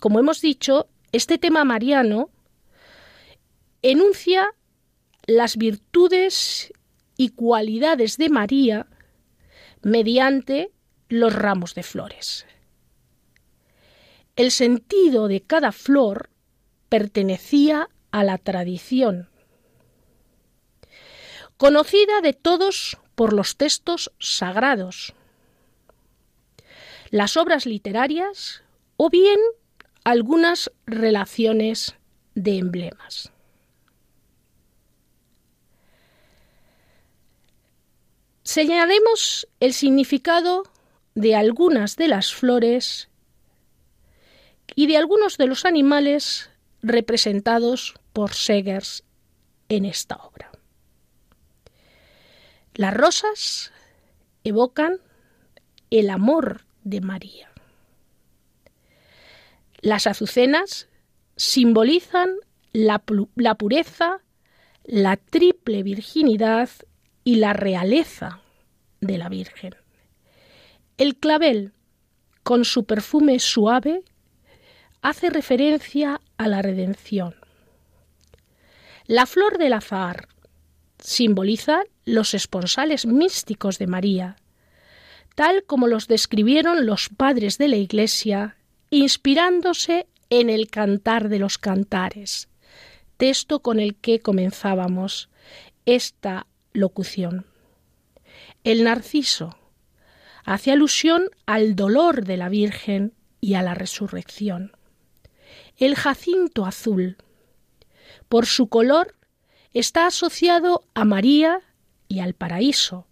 como 0.00 0.18
hemos 0.18 0.40
dicho, 0.40 0.88
este 1.12 1.38
tema 1.38 1.64
mariano 1.64 2.30
enuncia 3.82 4.48
las 5.26 5.56
virtudes 5.56 6.72
y 7.16 7.30
cualidades 7.30 8.16
de 8.16 8.28
María 8.30 8.86
mediante 9.82 10.70
los 11.08 11.34
ramos 11.34 11.74
de 11.74 11.82
flores. 11.82 12.46
El 14.36 14.50
sentido 14.50 15.28
de 15.28 15.40
cada 15.40 15.72
flor 15.72 16.30
pertenecía 16.88 17.88
a 18.10 18.24
la 18.24 18.38
tradición, 18.38 19.28
conocida 21.56 22.20
de 22.22 22.32
todos 22.32 22.98
por 23.14 23.32
los 23.32 23.56
textos 23.56 24.12
sagrados, 24.18 25.14
las 27.10 27.36
obras 27.36 27.66
literarias 27.66 28.62
o 28.96 29.10
bien 29.10 29.38
algunas 30.04 30.70
relaciones 30.86 31.96
de 32.34 32.58
emblemas. 32.58 33.32
Señalaremos 38.48 39.46
el 39.60 39.74
significado 39.74 40.62
de 41.14 41.36
algunas 41.36 41.96
de 41.96 42.08
las 42.08 42.32
flores 42.32 43.10
y 44.74 44.86
de 44.86 44.96
algunos 44.96 45.36
de 45.36 45.46
los 45.46 45.66
animales 45.66 46.48
representados 46.80 47.92
por 48.14 48.32
Segers 48.32 49.04
en 49.68 49.84
esta 49.84 50.16
obra. 50.16 50.50
Las 52.72 52.94
rosas 52.94 53.70
evocan 54.44 54.98
el 55.90 56.08
amor 56.08 56.64
de 56.84 57.02
María. 57.02 57.52
Las 59.82 60.06
azucenas 60.06 60.88
simbolizan 61.36 62.30
la, 62.72 63.02
la, 63.34 63.56
pureza, 63.56 64.22
la 64.84 65.18
triple 65.18 65.82
virginidad 65.82 66.70
y 67.28 67.34
la 67.34 67.52
realeza 67.52 68.40
de 69.02 69.18
la 69.18 69.28
Virgen. 69.28 69.74
El 70.96 71.14
clavel, 71.16 71.74
con 72.42 72.64
su 72.64 72.84
perfume 72.84 73.38
suave, 73.38 74.00
hace 75.02 75.28
referencia 75.28 76.22
a 76.38 76.48
la 76.48 76.62
redención. 76.62 77.34
La 79.06 79.26
flor 79.26 79.58
del 79.58 79.74
azahar 79.74 80.28
simboliza 80.98 81.82
los 82.06 82.32
esponsales 82.32 83.04
místicos 83.04 83.78
de 83.78 83.88
María, 83.88 84.36
tal 85.34 85.64
como 85.64 85.86
los 85.86 86.08
describieron 86.08 86.86
los 86.86 87.10
padres 87.10 87.58
de 87.58 87.68
la 87.68 87.76
Iglesia, 87.76 88.56
inspirándose 88.88 90.06
en 90.30 90.48
el 90.48 90.70
cantar 90.70 91.28
de 91.28 91.40
los 91.40 91.58
cantares, 91.58 92.48
texto 93.18 93.60
con 93.60 93.80
el 93.80 93.96
que 93.96 94.20
comenzábamos 94.20 95.28
esta 95.84 96.46
locución. 96.72 97.46
El 98.64 98.84
narciso, 98.84 99.58
hace 100.44 100.72
alusión 100.72 101.30
al 101.46 101.76
dolor 101.76 102.24
de 102.24 102.36
la 102.36 102.48
Virgen 102.48 103.14
y 103.40 103.54
a 103.54 103.62
la 103.62 103.74
resurrección. 103.74 104.72
El 105.76 105.94
jacinto 105.94 106.66
azul, 106.66 107.16
por 108.28 108.46
su 108.46 108.68
color, 108.68 109.14
está 109.72 110.06
asociado 110.06 110.82
a 110.94 111.04
María 111.04 111.60
y 112.08 112.20
al 112.20 112.34
paraíso. 112.34 113.06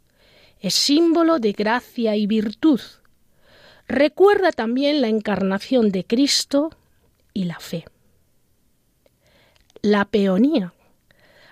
Es 0.58 0.74
símbolo 0.74 1.38
de 1.38 1.52
gracia 1.52 2.16
y 2.16 2.26
virtud. 2.26 2.80
Recuerda 3.86 4.50
también 4.50 5.00
la 5.00 5.08
encarnación 5.08 5.90
de 5.90 6.04
Cristo 6.04 6.70
y 7.32 7.44
la 7.44 7.60
fe. 7.60 7.84
La 9.82 10.06
peonía 10.06 10.72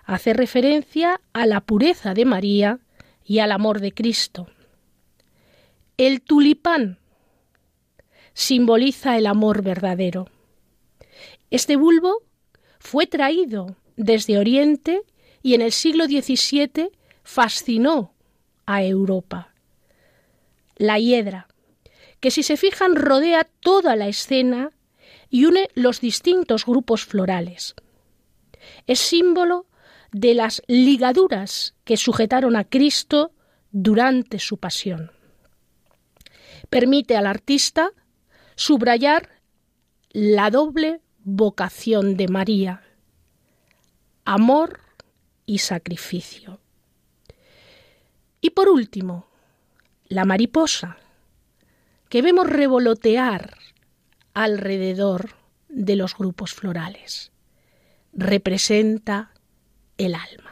hace 0.04 0.32
referencia 0.34 1.20
a 1.32 1.46
la 1.46 1.60
pureza 1.60 2.14
de 2.14 2.24
María 2.24 2.80
y 3.24 3.38
al 3.38 3.52
amor 3.52 3.80
de 3.80 3.92
Cristo. 3.92 4.48
El 5.96 6.20
tulipán 6.22 6.98
simboliza 8.34 9.16
el 9.16 9.26
amor 9.26 9.62
verdadero. 9.62 10.28
Este 11.50 11.76
bulbo 11.76 12.22
fue 12.78 13.06
traído 13.06 13.76
desde 13.96 14.38
Oriente 14.38 15.02
y 15.42 15.54
en 15.54 15.62
el 15.62 15.72
siglo 15.72 16.06
XVII 16.06 16.90
fascinó 17.22 18.12
a 18.66 18.82
Europa. 18.82 19.54
La 20.76 20.98
hiedra, 20.98 21.48
que 22.20 22.30
si 22.30 22.42
se 22.42 22.56
fijan 22.56 22.96
rodea 22.96 23.44
toda 23.60 23.96
la 23.96 24.08
escena 24.08 24.70
y 25.30 25.44
une 25.44 25.68
los 25.74 26.00
distintos 26.00 26.66
grupos 26.66 27.04
florales. 27.04 27.74
Es 28.86 28.98
símbolo 28.98 29.66
de 30.14 30.32
las 30.32 30.62
ligaduras 30.66 31.74
que 31.84 31.98
sujetaron 31.98 32.56
a 32.56 32.64
Cristo 32.64 33.32
durante 33.70 34.38
su 34.38 34.56
pasión 34.56 35.10
permite 36.74 37.16
al 37.16 37.26
artista 37.26 37.92
subrayar 38.56 39.28
la 40.10 40.50
doble 40.50 41.00
vocación 41.24 42.16
de 42.16 42.28
María, 42.28 42.82
amor 44.24 44.80
y 45.46 45.58
sacrificio. 45.58 46.60
Y 48.40 48.50
por 48.50 48.68
último, 48.68 49.28
la 50.06 50.24
mariposa, 50.24 50.98
que 52.08 52.22
vemos 52.22 52.46
revolotear 52.46 53.56
alrededor 54.34 55.36
de 55.68 55.96
los 55.96 56.16
grupos 56.16 56.52
florales, 56.52 57.32
representa 58.12 59.32
el 59.98 60.14
alma. 60.14 60.43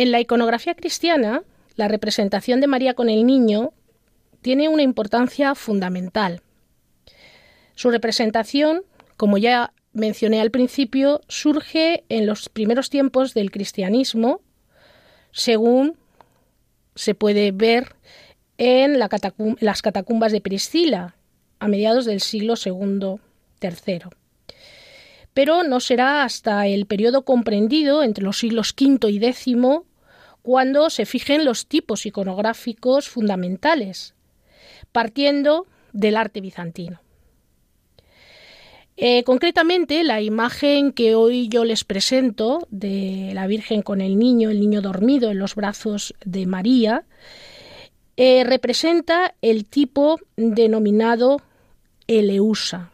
En 0.00 0.12
la 0.12 0.20
iconografía 0.20 0.74
cristiana, 0.74 1.42
la 1.76 1.86
representación 1.86 2.62
de 2.62 2.66
María 2.66 2.94
con 2.94 3.10
el 3.10 3.26
niño 3.26 3.74
tiene 4.40 4.70
una 4.70 4.80
importancia 4.80 5.54
fundamental. 5.54 6.40
Su 7.74 7.90
representación, 7.90 8.80
como 9.18 9.36
ya 9.36 9.74
mencioné 9.92 10.40
al 10.40 10.50
principio, 10.50 11.20
surge 11.28 12.04
en 12.08 12.24
los 12.24 12.48
primeros 12.48 12.88
tiempos 12.88 13.34
del 13.34 13.50
cristianismo, 13.50 14.40
según 15.32 15.98
se 16.94 17.14
puede 17.14 17.52
ver 17.52 17.94
en 18.56 18.98
las 18.98 19.82
catacumbas 19.82 20.32
de 20.32 20.40
Priscila, 20.40 21.14
a 21.58 21.68
mediados 21.68 22.06
del 22.06 22.22
siglo 22.22 22.54
II 22.56 23.16
III. 23.60 24.00
Pero 25.34 25.62
no 25.62 25.78
será 25.78 26.24
hasta 26.24 26.66
el 26.68 26.86
periodo 26.86 27.26
comprendido 27.26 28.02
entre 28.02 28.24
los 28.24 28.38
siglos 28.38 28.74
V 28.80 29.10
y 29.10 29.22
X 29.22 29.46
cuando 30.42 30.90
se 30.90 31.06
fijen 31.06 31.44
los 31.44 31.66
tipos 31.66 32.06
iconográficos 32.06 33.08
fundamentales, 33.08 34.14
partiendo 34.92 35.66
del 35.92 36.16
arte 36.16 36.40
bizantino. 36.40 37.00
Eh, 39.02 39.24
concretamente, 39.24 40.04
la 40.04 40.20
imagen 40.20 40.92
que 40.92 41.14
hoy 41.14 41.48
yo 41.48 41.64
les 41.64 41.84
presento 41.84 42.66
de 42.70 43.30
la 43.32 43.46
Virgen 43.46 43.80
con 43.80 44.02
el 44.02 44.18
niño, 44.18 44.50
el 44.50 44.60
niño 44.60 44.82
dormido 44.82 45.30
en 45.30 45.38
los 45.38 45.54
brazos 45.54 46.14
de 46.24 46.44
María, 46.44 47.04
eh, 48.18 48.44
representa 48.44 49.34
el 49.40 49.64
tipo 49.64 50.20
denominado 50.36 51.40
Eleusa. 52.06 52.90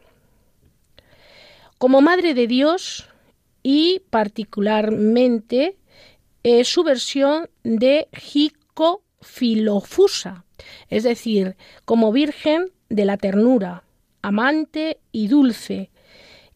Como 1.78 2.00
Madre 2.00 2.34
de 2.34 2.46
Dios 2.46 3.08
y 3.64 4.02
particularmente 4.10 5.76
eh, 6.48 6.62
su 6.62 6.84
versión 6.84 7.50
de 7.64 8.06
Filofusa, 9.20 10.44
es 10.88 11.02
decir, 11.02 11.56
como 11.84 12.12
Virgen 12.12 12.70
de 12.88 13.04
la 13.04 13.16
ternura, 13.16 13.82
amante 14.22 15.00
y 15.10 15.26
dulce, 15.26 15.90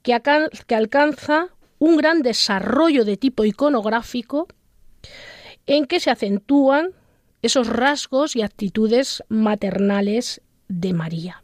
que, 0.04 0.14
alcanza 0.14 1.48
un 1.80 1.96
gran 1.96 2.22
desarrollo 2.22 3.04
de 3.04 3.16
tipo 3.16 3.44
iconográfico 3.44 4.46
en 5.66 5.86
que 5.86 5.98
se 5.98 6.12
acentúan 6.12 6.90
esos 7.42 7.66
rasgos 7.66 8.36
y 8.36 8.42
actitudes 8.42 9.24
maternales 9.28 10.40
de 10.68 10.92
María. 10.92 11.42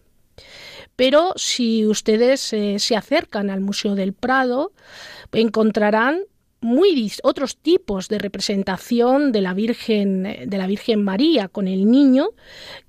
Pero 0.94 1.32
si 1.34 1.84
ustedes 1.84 2.52
eh, 2.52 2.78
se 2.78 2.94
acercan 2.94 3.50
al 3.50 3.60
Museo 3.60 3.96
del 3.96 4.12
Prado, 4.12 4.70
encontrarán 5.32 6.20
muy 6.66 7.12
otros 7.22 7.56
tipos 7.56 8.08
de 8.08 8.18
representación 8.18 9.30
de 9.30 9.40
la 9.40 9.54
Virgen 9.54 10.24
de 10.24 10.58
la 10.58 10.66
Virgen 10.66 11.04
María 11.04 11.46
con 11.46 11.68
el 11.68 11.88
niño 11.88 12.30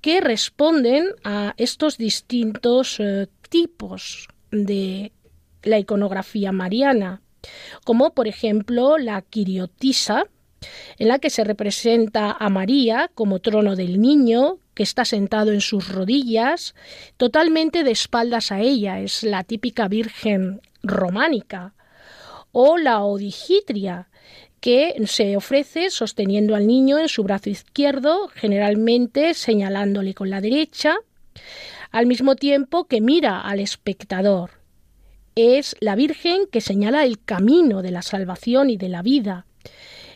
que 0.00 0.20
responden 0.20 1.06
a 1.22 1.54
estos 1.56 1.96
distintos 1.96 2.98
eh, 2.98 3.28
tipos 3.48 4.28
de 4.50 5.12
la 5.62 5.78
iconografía 5.78 6.50
mariana, 6.50 7.22
como 7.84 8.14
por 8.14 8.26
ejemplo 8.26 8.98
la 8.98 9.22
quiriotisa, 9.22 10.24
en 10.98 11.08
la 11.08 11.20
que 11.20 11.30
se 11.30 11.44
representa 11.44 12.32
a 12.32 12.48
María 12.48 13.10
como 13.14 13.38
trono 13.38 13.76
del 13.76 14.00
niño, 14.00 14.58
que 14.74 14.82
está 14.82 15.04
sentado 15.04 15.52
en 15.52 15.60
sus 15.60 15.88
rodillas, 15.88 16.74
totalmente 17.16 17.84
de 17.84 17.92
espaldas 17.92 18.50
a 18.50 18.60
ella, 18.60 18.98
es 18.98 19.22
la 19.22 19.44
típica 19.44 19.86
Virgen 19.86 20.60
románica, 20.82 21.74
o 22.52 22.76
la 22.76 23.02
odigitria, 23.02 24.08
que 24.60 24.94
se 25.06 25.36
ofrece 25.36 25.90
sosteniendo 25.90 26.54
al 26.54 26.66
niño 26.66 26.98
en 26.98 27.08
su 27.08 27.22
brazo 27.22 27.50
izquierdo, 27.50 28.28
generalmente 28.28 29.34
señalándole 29.34 30.14
con 30.14 30.30
la 30.30 30.40
derecha, 30.40 30.96
al 31.90 32.06
mismo 32.06 32.36
tiempo 32.36 32.84
que 32.84 33.00
mira 33.00 33.40
al 33.40 33.60
espectador. 33.60 34.50
Es 35.34 35.76
la 35.80 35.94
Virgen 35.94 36.46
que 36.50 36.60
señala 36.60 37.04
el 37.04 37.22
camino 37.22 37.82
de 37.82 37.92
la 37.92 38.02
salvación 38.02 38.70
y 38.70 38.76
de 38.76 38.88
la 38.88 39.02
vida. 39.02 39.46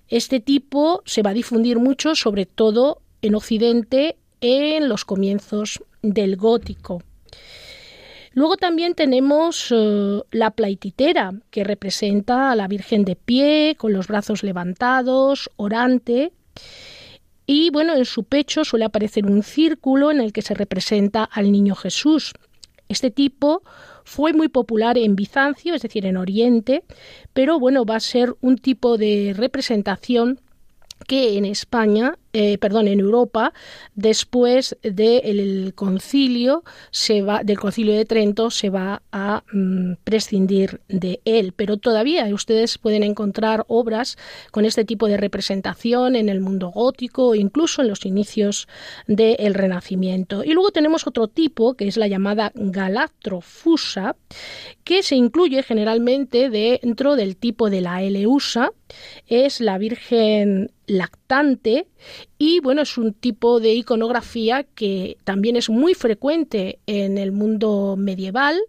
Este 0.09 0.41
tipo 0.41 1.03
se 1.07 1.23
va 1.23 1.31
a 1.31 1.35
difundir 1.35 1.79
mucho, 1.79 2.15
sobre 2.17 2.45
todo 2.45 3.01
en 3.23 3.37
Occidente, 3.37 4.17
en 4.41 4.89
los 4.89 5.05
comienzos 5.05 5.83
del 6.03 6.37
gótico. 6.37 7.03
Luego 8.35 8.57
también 8.57 8.95
tenemos 8.95 9.69
eh, 9.71 10.21
la 10.31 10.51
plaititera, 10.51 11.33
que 11.51 11.65
representa 11.65 12.51
a 12.51 12.57
la 12.57 12.69
Virgen 12.69 13.05
de 13.05 13.17
pie, 13.17 13.77
con 13.79 13.93
los 13.93 14.09
brazos 14.09 14.43
levantados, 14.43 15.51
orante. 15.57 16.33
Y 17.47 17.71
bueno, 17.71 17.95
en 17.95 18.05
su 18.05 18.25
pecho 18.25 18.65
suele 18.65 18.85
aparecer 18.85 19.27
un 19.27 19.43
círculo 19.43 20.11
en 20.11 20.21
el 20.21 20.33
que 20.33 20.43
se 20.43 20.55
representa 20.55 21.25
al 21.25 21.53
niño 21.53 21.75
Jesús. 21.75 22.33
Este 22.89 23.11
tipo 23.11 23.63
fue 24.05 24.33
muy 24.33 24.49
popular 24.49 24.99
en 24.99 25.17
Bizancio, 25.17 25.75
es 25.75 25.83
decir, 25.83 26.07
en 26.07 26.17
Oriente, 26.17 26.85
pero 27.33 27.59
bueno, 27.59 27.85
va 27.85 27.97
a 27.97 28.01
ser 28.01 28.35
un 28.41 28.57
tipo 28.59 28.99
de 28.99 29.35
representación 29.37 30.41
que 31.07 31.37
en 31.37 31.45
España, 31.45 32.17
eh, 32.33 32.59
perdón, 32.59 32.89
en 32.89 33.01
Europa, 33.01 33.53
después 33.95 34.77
del 34.83 35.75
concilio 35.75 36.63
de 36.91 38.05
Trento 38.07 38.51
se 38.51 38.71
va 38.71 39.03
a 39.13 39.43
mm, 39.53 39.95
prescindir 40.05 40.81
de 40.89 41.21
él. 41.25 41.53
Pero 41.55 41.77
todavía 41.77 42.27
ustedes 42.33 42.79
pueden 42.79 43.03
encontrar 43.03 43.65
obras 43.69 44.17
con 44.51 44.65
este 44.65 44.85
tipo 44.85 45.09
de 45.09 45.17
representación 45.17 46.17
en 46.17 46.29
el 46.29 46.41
mundo 46.41 46.71
gótico 46.71 47.35
incluso 47.35 47.83
en 47.83 47.89
los 47.89 48.07
inicios 48.07 48.69
del 49.07 49.55
Renacimiento. 49.55 50.45
Y 50.45 50.53
luego 50.53 50.71
tenemos 50.71 51.07
otro 51.07 51.29
tipo 51.29 51.75
que 51.75 51.89
es 51.89 51.97
la 51.97 52.09
llamada 52.09 52.53
galatrofusa, 52.55 54.17
que 54.85 55.03
se 55.03 55.17
incluye 55.17 55.63
generalmente 55.63 56.51
dentro 56.51 57.17
del 57.17 57.37
tipo 57.37 57.71
de 57.71 57.81
la 57.81 58.03
Eleusa, 58.03 58.73
es 59.27 59.61
la 59.61 59.79
Virgen 59.79 60.71
lactante 60.87 61.87
y 62.39 62.61
bueno, 62.61 62.83
es 62.83 62.99
un 62.99 63.13
tipo 63.13 63.61
de 63.61 63.73
iconografía 63.75 64.65
que 64.65 65.17
también 65.25 65.57
es 65.57 65.71
muy 65.71 65.95
frecuente 65.95 66.79
en 66.87 67.19
el 67.19 67.33
mundo 67.33 67.97
medieval. 67.99 68.61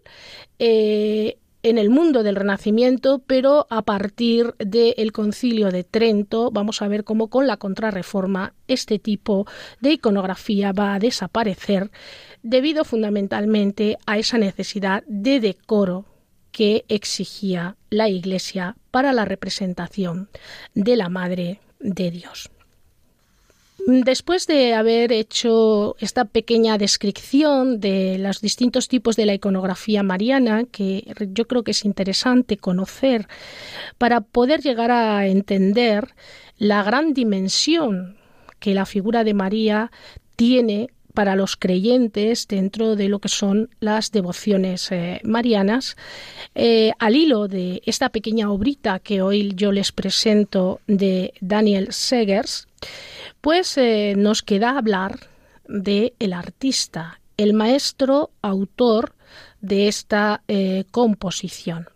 Eh, 0.58 1.38
en 1.64 1.78
el 1.78 1.88
mundo 1.88 2.22
del 2.22 2.36
Renacimiento, 2.36 3.22
pero 3.26 3.66
a 3.70 3.80
partir 3.80 4.54
del 4.58 5.12
Concilio 5.12 5.70
de 5.70 5.82
Trento 5.82 6.50
vamos 6.50 6.82
a 6.82 6.88
ver 6.88 7.04
cómo 7.04 7.28
con 7.28 7.46
la 7.46 7.56
contrarreforma 7.56 8.52
este 8.68 8.98
tipo 8.98 9.46
de 9.80 9.92
iconografía 9.92 10.72
va 10.72 10.94
a 10.94 10.98
desaparecer 10.98 11.90
debido 12.42 12.84
fundamentalmente 12.84 13.96
a 14.04 14.18
esa 14.18 14.36
necesidad 14.36 15.04
de 15.06 15.40
decoro 15.40 16.04
que 16.52 16.84
exigía 16.88 17.76
la 17.88 18.10
Iglesia 18.10 18.76
para 18.90 19.14
la 19.14 19.24
representación 19.24 20.28
de 20.74 20.96
la 20.96 21.08
Madre 21.08 21.60
de 21.80 22.10
Dios. 22.10 22.50
Después 23.86 24.46
de 24.46 24.72
haber 24.72 25.12
hecho 25.12 25.96
esta 25.98 26.24
pequeña 26.24 26.78
descripción 26.78 27.80
de 27.80 28.16
los 28.18 28.40
distintos 28.40 28.88
tipos 28.88 29.14
de 29.14 29.26
la 29.26 29.34
iconografía 29.34 30.02
mariana, 30.02 30.64
que 30.64 31.12
yo 31.32 31.46
creo 31.46 31.64
que 31.64 31.72
es 31.72 31.84
interesante 31.84 32.56
conocer 32.56 33.28
para 33.98 34.22
poder 34.22 34.62
llegar 34.62 34.90
a 34.90 35.26
entender 35.26 36.14
la 36.56 36.82
gran 36.82 37.12
dimensión 37.12 38.16
que 38.58 38.72
la 38.72 38.86
figura 38.86 39.22
de 39.22 39.34
María 39.34 39.90
tiene 40.36 40.88
para 41.14 41.36
los 41.36 41.56
creyentes 41.56 42.46
dentro 42.48 42.96
de 42.96 43.08
lo 43.08 43.20
que 43.20 43.28
son 43.28 43.70
las 43.80 44.10
devociones 44.10 44.90
eh, 44.90 45.20
marianas. 45.24 45.96
Eh, 46.54 46.92
al 46.98 47.16
hilo 47.16 47.48
de 47.48 47.80
esta 47.86 48.10
pequeña 48.10 48.50
obrita 48.50 48.98
que 48.98 49.22
hoy 49.22 49.52
yo 49.54 49.72
les 49.72 49.92
presento 49.92 50.80
de 50.86 51.32
Daniel 51.40 51.92
Segers, 51.92 52.66
pues 53.40 53.78
eh, 53.78 54.14
nos 54.16 54.42
queda 54.42 54.76
hablar 54.76 55.28
de 55.68 56.14
el 56.18 56.32
artista, 56.32 57.20
el 57.36 57.54
maestro 57.54 58.30
autor 58.42 59.14
de 59.60 59.88
esta 59.88 60.42
composición. 60.90 61.88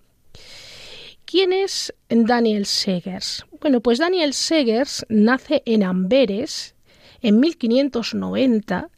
¿Quién 1.26 1.52
es 1.52 1.92
Daniel 2.08 2.64
Segers? 2.64 3.44
Bueno, 3.60 3.82
pues 3.82 3.98
Daniel 3.98 4.32
Segers 4.32 5.04
nace 5.10 5.62
en 5.66 5.82
Amberes 5.82 6.74
en 7.20 7.40
1590 7.40 8.88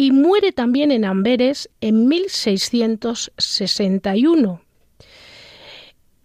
y 0.00 0.10
muere 0.12 0.50
también 0.50 0.90
en 0.92 1.04
Amberes 1.04 1.68
en 1.82 2.08
1661. 2.08 4.62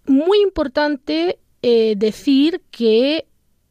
Muy 0.06 0.40
importante 0.40 1.38
eh, 1.60 1.92
decir 1.94 2.62
que 2.70 3.26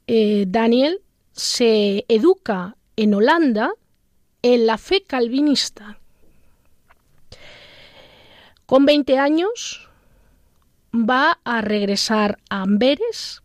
eh, 0.06 0.46
Daniel 0.48 1.02
se 1.32 2.06
educa 2.08 2.78
en 2.96 3.16
Holanda 3.16 3.74
en 4.44 4.68
la 4.68 4.78
fe 4.78 5.02
calvinista. 5.02 5.98
Con 8.68 8.86
20 8.86 9.18
años 9.18 9.90
va 10.94 11.40
a 11.44 11.62
regresar 11.62 12.38
a 12.52 12.62
Amberes 12.62 13.42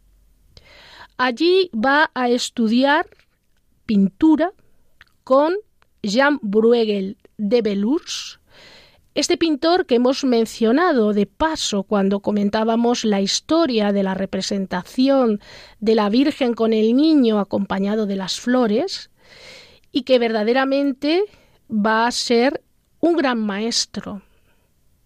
allí 1.16 1.70
va 1.74 2.10
a 2.12 2.28
estudiar 2.28 3.08
pintura 3.86 4.52
con 5.24 5.56
Jean 6.02 6.38
Bruegel 6.42 7.16
de 7.36 7.62
Belurs, 7.62 8.40
este 9.14 9.36
pintor 9.36 9.86
que 9.86 9.96
hemos 9.96 10.24
mencionado 10.24 11.12
de 11.12 11.26
paso 11.26 11.82
cuando 11.82 12.20
comentábamos 12.20 13.04
la 13.04 13.20
historia 13.20 13.92
de 13.92 14.02
la 14.02 14.14
representación 14.14 15.40
de 15.80 15.94
la 15.94 16.08
Virgen 16.08 16.54
con 16.54 16.72
el 16.72 16.94
niño 16.96 17.40
acompañado 17.40 18.06
de 18.06 18.16
las 18.16 18.38
flores, 18.38 19.10
y 19.92 20.02
que 20.02 20.18
verdaderamente 20.18 21.24
va 21.70 22.06
a 22.06 22.12
ser 22.12 22.62
un 23.00 23.16
gran 23.16 23.38
maestro 23.38 24.22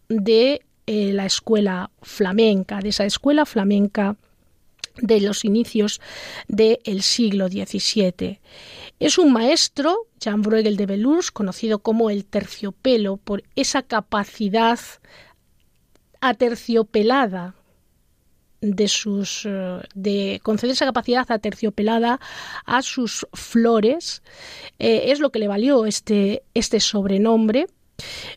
de 0.09 0.63
eh, 0.87 1.13
la 1.13 1.25
escuela 1.27 1.91
flamenca, 2.03 2.81
de 2.81 2.91
esa 2.91 3.07
escuela 3.07 3.47
flamenca 3.47 4.17
de 4.97 5.21
los 5.21 5.45
inicios 5.45 6.01
del 6.47 7.03
siglo 7.03 7.49
XVII. 7.49 8.41
Es 9.01 9.19
un 9.19 9.33
maestro, 9.33 10.07
Jean 10.21 10.43
Bruegel 10.43 10.77
de 10.77 10.87
Belurs, 10.87 11.31
conocido 11.31 11.81
como 11.81 12.11
el 12.11 12.25
terciopelo, 12.25 13.17
por 13.17 13.43
esa 13.57 13.83
capacidad 13.83 14.79
aterciopelada 16.21 17.55
de 18.61 18.89
sus 18.89 19.45
eh, 19.45 19.81
de 19.95 20.41
conceder 20.43 20.73
esa 20.73 20.87
capacidad 20.87 21.31
aterciopelada 21.31 22.19
a 22.65 22.81
sus 22.81 23.27
flores 23.35 24.23
eh, 24.79 25.13
es 25.13 25.21
lo 25.21 25.31
que 25.31 25.39
le 25.39 25.49
valió 25.49 25.85
este, 25.85 26.45
este 26.55 26.81
sobrenombre 26.81 27.67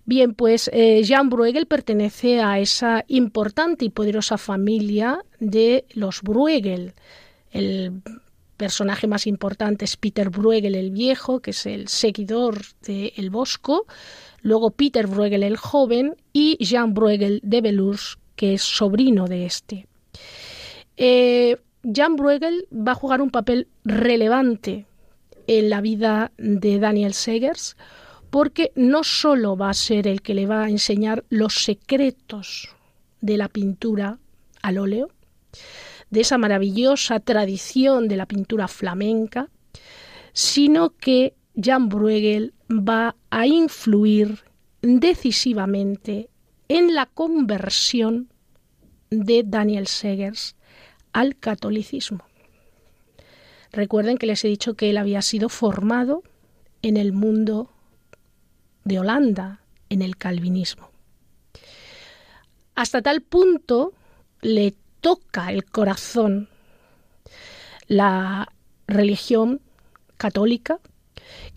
Bien, 0.06 0.34
pues 0.36 0.70
eh, 0.74 1.02
Jean 1.04 1.30
Bruegel 1.30 1.65
pertenece 1.65 2.41
a 2.41 2.60
esa 2.60 3.04
importante 3.08 3.86
y 3.86 3.89
poderosa 3.89 4.38
familia 4.38 5.26
de 5.39 5.86
los 5.93 6.22
Bruegel. 6.22 6.93
El 7.52 8.04
personaje 8.58 9.08
más 9.08 9.28
importante 9.28 9.86
es 9.86 9.96
Peter 9.96 10.30
Bruegel 10.30 10.76
el 10.76 10.91
Viejo, 10.91 11.39
que 11.39 11.52
es 11.52 11.65
el 11.65 11.88
seguidor 11.88 12.62
de 12.82 13.13
El 13.15 13.30
Bosco, 13.30 13.86
luego 14.41 14.72
Peter 14.72 15.08
Bruegel 15.08 15.43
el 15.43 15.58
Joven 15.58 16.15
y 16.34 16.58
Jean 16.63 16.93
Bruegel 16.93 17.39
de 17.43 17.62
Belurs, 17.62 18.17
que 18.36 18.56
es 18.56 18.63
sobrino 18.63 19.28
de 19.28 19.46
este. 19.46 19.88
Eh, 20.98 21.58
Jean 21.84 22.15
Bruegel 22.15 22.67
va 22.74 22.91
a 22.93 22.96
jugar 22.96 23.22
un 23.22 23.30
papel 23.30 23.67
relevante 23.86 24.86
en 25.48 25.70
la 25.70 25.80
vida 25.80 26.32
de 26.38 26.80
Daniel 26.80 27.13
Segers, 27.13 27.78
porque 28.30 28.72
no 28.76 29.04
solo 29.04 29.56
va 29.56 29.70
a 29.70 29.74
ser 29.74 30.08
el 30.08 30.22
que 30.22 30.34
le 30.34 30.46
va 30.46 30.63
a 30.63 30.70
enseñar 30.70 31.24
los 31.30 31.63
secretos 31.63 32.70
de 33.22 33.38
la 33.38 33.48
pintura 33.48 34.20
al 34.62 34.78
óleo, 34.78 35.10
de 36.10 36.22
esa 36.22 36.38
maravillosa 36.38 37.20
tradición 37.20 38.08
de 38.08 38.17
la 38.17 38.26
pintura 38.26 38.67
flamenca, 38.67 39.50
sino 40.34 40.91
que 40.91 41.34
Jan 41.56 41.89
Bruegel 41.89 42.54
va 42.70 43.15
a 43.30 43.48
influir 43.48 44.43
decisivamente 44.82 46.30
en 46.70 46.93
la 46.93 47.06
conversión 47.08 48.30
de 49.10 49.43
Daniel 49.46 49.88
Segers 49.88 50.56
al 51.13 51.38
catolicismo. 51.38 52.24
Recuerden 53.72 54.17
que 54.17 54.28
les 54.28 54.43
he 54.46 54.48
dicho 54.48 54.76
que 54.76 54.89
él 54.89 54.98
había 54.98 55.22
sido 55.22 55.50
formado 55.50 56.24
en 56.82 56.98
el 56.98 57.13
mundo 57.13 57.72
de 58.84 59.00
Holanda 59.00 59.62
en 59.89 60.02
el 60.02 60.17
calvinismo. 60.17 60.89
Hasta 62.76 63.02
tal 63.02 63.22
punto 63.22 63.93
le 64.41 64.76
toca 65.08 65.52
el 65.54 65.63
corazón 65.63 66.50
la 67.88 68.51
religión 68.88 69.62
católica 70.18 70.82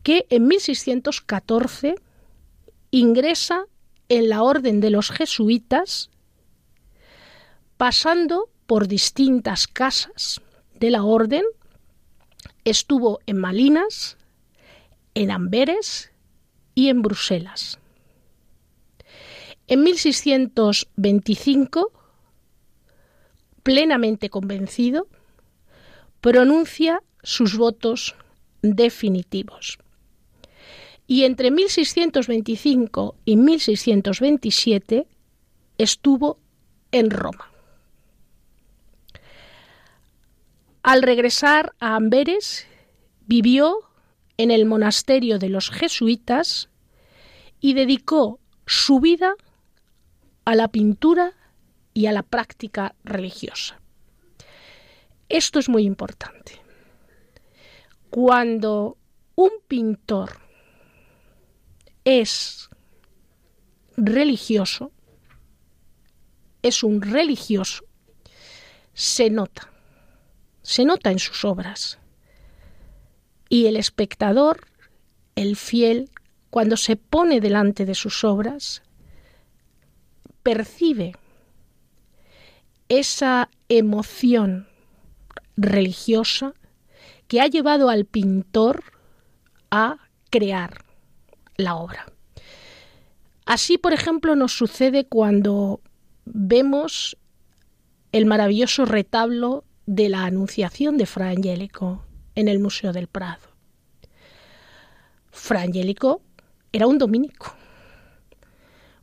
que 0.05 0.25
en 0.31 0.47
1614 0.47 1.97
ingresa 2.93 3.65
en 4.09 4.29
la 4.29 4.45
orden 4.45 4.81
de 4.81 4.91
los 4.91 5.11
jesuitas 5.11 6.11
pasando 7.77 8.49
por 8.69 8.87
distintas 8.87 9.67
casas 9.67 10.41
de 10.79 10.93
la 10.93 11.03
orden, 11.03 11.43
estuvo 12.65 13.19
en 13.27 13.39
Malinas, 13.39 14.17
en 15.15 15.33
Amberes 15.33 16.13
y 16.77 16.89
en 16.89 17.03
Bruselas. 17.03 17.81
En 19.67 19.83
1625, 19.83 22.00
plenamente 23.63 24.31
convencido, 24.31 25.09
pronuncia 26.21 27.03
sus 27.23 27.57
votos 27.57 28.15
definitivos. 28.63 29.79
Y 31.07 31.25
entre 31.25 31.51
1625 31.51 33.17
y 33.25 33.37
1627 33.37 35.07
estuvo 35.79 36.39
en 36.93 37.11
Roma. 37.11 37.51
Al 40.83 41.03
regresar 41.03 41.75
a 41.79 41.97
Amberes, 41.97 42.67
vivió 43.27 43.81
en 44.39 44.51
el 44.51 44.65
monasterio 44.65 45.39
de 45.39 45.51
los 45.51 45.71
jesuitas 45.71 46.71
y 47.61 47.75
dedicó 47.75 48.41
su 48.67 49.01
vida 49.01 49.35
a 50.45 50.55
la 50.55 50.69
pintura 50.69 51.35
y 51.95 52.07
a 52.07 52.13
la 52.13 52.23
práctica 52.23 52.95
religiosa. 53.05 53.81
Esto 55.29 55.59
es 55.59 55.69
muy 55.69 55.85
importante. 55.85 56.61
Cuando 58.11 58.99
un 59.37 59.51
pintor 59.69 60.41
es 62.05 62.69
religioso, 63.97 64.93
es 66.63 66.83
un 66.83 67.01
religioso, 67.01 67.85
se 68.93 69.31
nota, 69.31 69.71
se 70.63 70.85
nota 70.85 71.11
en 71.11 71.19
sus 71.19 71.45
obras. 71.45 71.99
Y 73.49 73.67
el 73.67 73.77
espectador, 73.77 74.67
el 75.35 75.57
fiel, 75.57 76.11
cuando 76.51 76.77
se 76.77 76.97
pone 76.97 77.41
delante 77.41 77.85
de 77.85 77.95
sus 77.95 78.25
obras, 78.25 78.83
percibe 80.43 81.15
esa 82.91 83.49
emoción 83.71 84.67
religiosa 85.57 86.53
que 87.29 87.41
ha 87.41 87.47
llevado 87.47 87.89
al 87.89 88.05
pintor 88.05 88.83
a 89.71 89.97
crear 90.29 90.85
la 91.57 91.77
obra. 91.77 92.13
Así, 93.47 93.79
por 93.79 93.93
ejemplo, 93.93 94.35
nos 94.37 94.53
sucede 94.53 95.07
cuando 95.07 95.81
vemos 96.25 97.17
el 98.13 98.27
maravilloso 98.27 98.85
retablo 98.85 99.65
de 99.87 100.09
la 100.09 100.25
Anunciación 100.25 100.97
de 100.99 101.07
Fra 101.07 101.29
Angelico 101.31 102.05
en 102.35 102.49
el 102.49 102.59
Museo 102.59 102.93
del 102.93 103.07
Prado. 103.07 103.43
Fra 105.31 105.63
Angelico 105.63 106.23
era 106.73 106.89
un 106.89 106.99
dominico. 106.99 107.55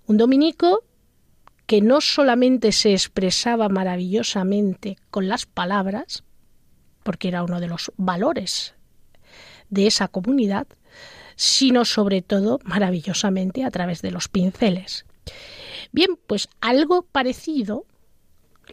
Un 0.07 0.17
dominico 0.17 0.83
que 1.67 1.81
no 1.81 2.01
solamente 2.01 2.71
se 2.71 2.93
expresaba 2.93 3.69
maravillosamente 3.69 4.97
con 5.11 5.27
las 5.27 5.45
palabras, 5.45 6.23
porque 7.03 7.27
era 7.27 7.43
uno 7.43 7.59
de 7.59 7.67
los 7.67 7.91
valores 7.97 8.73
de 9.69 9.85
esa 9.87 10.07
comunidad, 10.07 10.67
sino 11.35 11.85
sobre 11.85 12.21
todo 12.21 12.59
maravillosamente 12.63 13.63
a 13.63 13.71
través 13.71 14.01
de 14.01 14.11
los 14.11 14.29
pinceles. 14.29 15.05
Bien, 15.91 16.17
pues 16.25 16.49
algo 16.61 17.03
parecido 17.03 17.85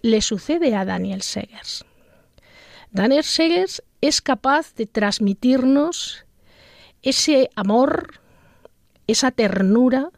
le 0.02 0.22
sucede 0.22 0.74
a 0.74 0.84
Daniel 0.84 1.22
Segers. 1.22 1.84
Daniel 2.90 3.24
Segers 3.24 3.82
es 4.00 4.22
capaz 4.22 4.74
de 4.74 4.86
transmitirnos 4.86 6.24
ese 7.02 7.50
amor 7.54 8.20
esa 9.06 9.30
ternura 9.30 10.10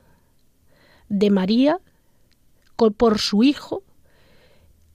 de 1.09 1.31
María 1.31 1.81
por 2.77 3.19
su 3.19 3.43
hijo 3.43 3.83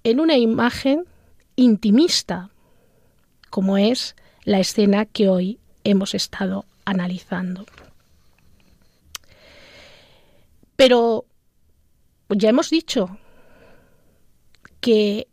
en 0.04 0.20
una 0.20 0.38
imagen 0.38 1.06
intimista, 1.56 2.50
como 3.50 3.78
es 3.78 4.16
la 4.44 4.60
escena 4.60 5.06
que 5.06 5.30
hoy 5.30 5.60
hemos 5.84 6.16
estado 6.16 6.66
analizando. 6.86 7.66
Pero 10.76 11.26
ya 12.30 12.50
hemos 12.50 12.70
dicho 12.70 13.18
que 14.80 15.28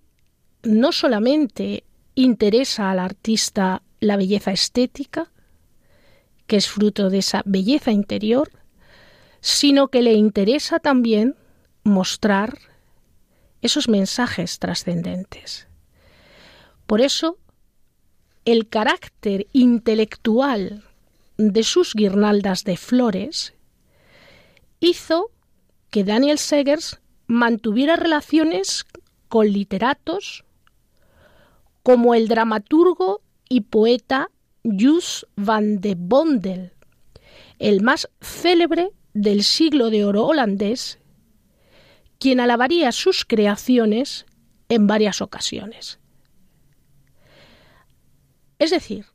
no 0.62 0.92
solamente 0.92 1.84
interesa 2.14 2.90
al 2.90 2.98
artista 2.98 3.82
la 4.00 4.16
belleza 4.16 4.52
estética, 4.52 5.30
que 6.46 6.56
es 6.56 6.68
fruto 6.68 7.10
de 7.10 7.18
esa 7.18 7.42
belleza 7.44 7.92
interior, 7.92 8.50
sino 9.40 9.88
que 9.88 10.02
le 10.02 10.14
interesa 10.14 10.80
también 10.80 11.36
mostrar 11.88 12.58
esos 13.62 13.88
mensajes 13.88 14.58
trascendentes. 14.58 15.66
Por 16.86 17.00
eso, 17.00 17.38
el 18.44 18.68
carácter 18.68 19.46
intelectual 19.52 20.84
de 21.36 21.62
sus 21.62 21.94
guirnaldas 21.94 22.64
de 22.64 22.76
flores 22.76 23.54
hizo 24.80 25.30
que 25.90 26.04
Daniel 26.04 26.38
Segers 26.38 27.00
mantuviera 27.26 27.96
relaciones 27.96 28.86
con 29.28 29.52
literatos 29.52 30.44
como 31.82 32.14
el 32.14 32.28
dramaturgo 32.28 33.22
y 33.48 33.62
poeta 33.62 34.30
Jus 34.62 35.26
van 35.36 35.80
de 35.80 35.94
Bondel, 35.96 36.72
el 37.58 37.82
más 37.82 38.08
célebre 38.20 38.90
del 39.14 39.42
siglo 39.42 39.90
de 39.90 40.04
oro 40.04 40.26
holandés, 40.26 40.98
quien 42.18 42.40
alabaría 42.40 42.92
sus 42.92 43.24
creaciones 43.24 44.26
en 44.68 44.86
varias 44.86 45.20
ocasiones. 45.20 45.98
Es 48.58 48.70
decir, 48.70 49.06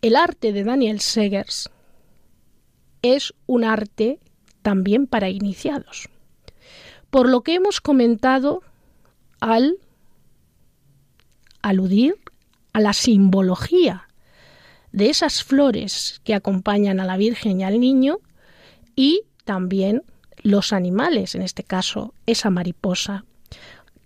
el 0.00 0.16
arte 0.16 0.52
de 0.52 0.64
Daniel 0.64 1.00
Segers 1.00 1.70
es 3.02 3.34
un 3.46 3.64
arte 3.64 4.18
también 4.62 5.06
para 5.06 5.28
iniciados. 5.28 6.08
Por 7.10 7.28
lo 7.28 7.42
que 7.42 7.54
hemos 7.54 7.80
comentado 7.80 8.62
al 9.40 9.78
aludir 11.62 12.16
a 12.72 12.80
la 12.80 12.92
simbología 12.92 14.08
de 14.92 15.10
esas 15.10 15.44
flores 15.44 16.20
que 16.24 16.34
acompañan 16.34 17.00
a 17.00 17.04
la 17.04 17.16
Virgen 17.16 17.60
y 17.60 17.64
al 17.64 17.80
Niño 17.80 18.18
y 18.94 19.22
también 19.44 20.02
los 20.46 20.72
animales, 20.72 21.34
en 21.34 21.42
este 21.42 21.64
caso 21.64 22.14
esa 22.24 22.50
mariposa 22.50 23.24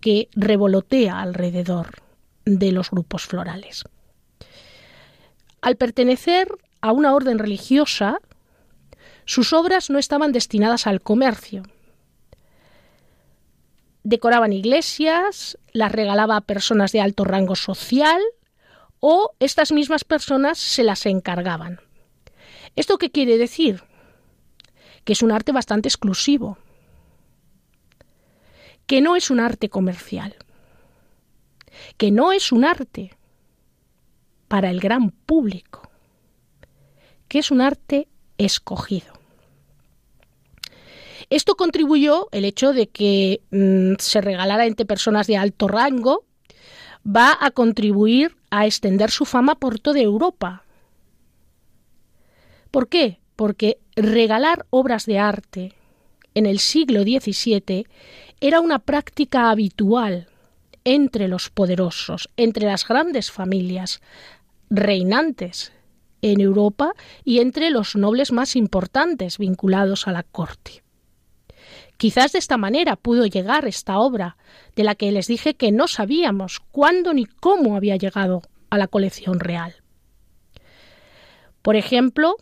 que 0.00 0.30
revolotea 0.32 1.20
alrededor 1.20 2.02
de 2.46 2.72
los 2.72 2.90
grupos 2.90 3.26
florales. 3.26 3.84
Al 5.60 5.76
pertenecer 5.76 6.48
a 6.80 6.92
una 6.92 7.12
orden 7.12 7.38
religiosa, 7.38 8.20
sus 9.26 9.52
obras 9.52 9.90
no 9.90 9.98
estaban 9.98 10.32
destinadas 10.32 10.86
al 10.86 11.02
comercio. 11.02 11.64
Decoraban 14.02 14.54
iglesias, 14.54 15.58
las 15.74 15.92
regalaba 15.92 16.36
a 16.36 16.40
personas 16.40 16.92
de 16.92 17.02
alto 17.02 17.24
rango 17.24 17.54
social 17.54 18.22
o 18.98 19.32
estas 19.40 19.72
mismas 19.72 20.04
personas 20.04 20.56
se 20.56 20.84
las 20.84 21.04
encargaban. 21.04 21.80
¿Esto 22.76 22.96
qué 22.96 23.10
quiere 23.10 23.36
decir? 23.36 23.82
Que 25.04 25.12
es 25.12 25.22
un 25.22 25.32
arte 25.32 25.52
bastante 25.52 25.88
exclusivo, 25.88 26.58
que 28.86 29.00
no 29.00 29.16
es 29.16 29.30
un 29.30 29.40
arte 29.40 29.68
comercial, 29.68 30.36
que 31.96 32.10
no 32.10 32.32
es 32.32 32.52
un 32.52 32.64
arte 32.64 33.16
para 34.48 34.70
el 34.70 34.80
gran 34.80 35.10
público, 35.10 35.90
que 37.28 37.38
es 37.38 37.50
un 37.50 37.60
arte 37.60 38.08
escogido. 38.36 39.12
Esto 41.30 41.54
contribuyó 41.54 42.28
el 42.32 42.44
hecho 42.44 42.72
de 42.72 42.88
que 42.88 43.42
mm, 43.52 44.00
se 44.00 44.20
regalara 44.20 44.66
entre 44.66 44.86
personas 44.86 45.28
de 45.28 45.36
alto 45.36 45.68
rango, 45.68 46.24
va 47.06 47.38
a 47.40 47.52
contribuir 47.52 48.36
a 48.50 48.66
extender 48.66 49.12
su 49.12 49.24
fama 49.24 49.54
por 49.54 49.78
toda 49.78 50.00
Europa. 50.00 50.64
¿Por 52.72 52.88
qué? 52.88 53.19
Porque 53.40 53.78
regalar 53.96 54.66
obras 54.68 55.06
de 55.06 55.18
arte 55.18 55.72
en 56.34 56.44
el 56.44 56.58
siglo 56.58 57.04
XVII 57.04 57.86
era 58.38 58.60
una 58.60 58.80
práctica 58.80 59.48
habitual 59.48 60.28
entre 60.84 61.26
los 61.26 61.48
poderosos, 61.48 62.28
entre 62.36 62.66
las 62.66 62.86
grandes 62.86 63.30
familias 63.30 64.02
reinantes 64.68 65.72
en 66.20 66.42
Europa 66.42 66.92
y 67.24 67.38
entre 67.38 67.70
los 67.70 67.96
nobles 67.96 68.30
más 68.30 68.56
importantes 68.56 69.38
vinculados 69.38 70.06
a 70.06 70.12
la 70.12 70.22
corte. 70.22 70.82
Quizás 71.96 72.32
de 72.32 72.40
esta 72.40 72.58
manera 72.58 72.96
pudo 72.96 73.24
llegar 73.24 73.66
esta 73.66 74.00
obra, 74.00 74.36
de 74.76 74.84
la 74.84 74.96
que 74.96 75.10
les 75.12 75.28
dije 75.28 75.54
que 75.54 75.72
no 75.72 75.88
sabíamos 75.88 76.60
cuándo 76.72 77.14
ni 77.14 77.24
cómo 77.24 77.74
había 77.74 77.96
llegado 77.96 78.42
a 78.68 78.76
la 78.76 78.86
colección 78.86 79.40
real. 79.40 79.76
Por 81.62 81.76
ejemplo, 81.76 82.36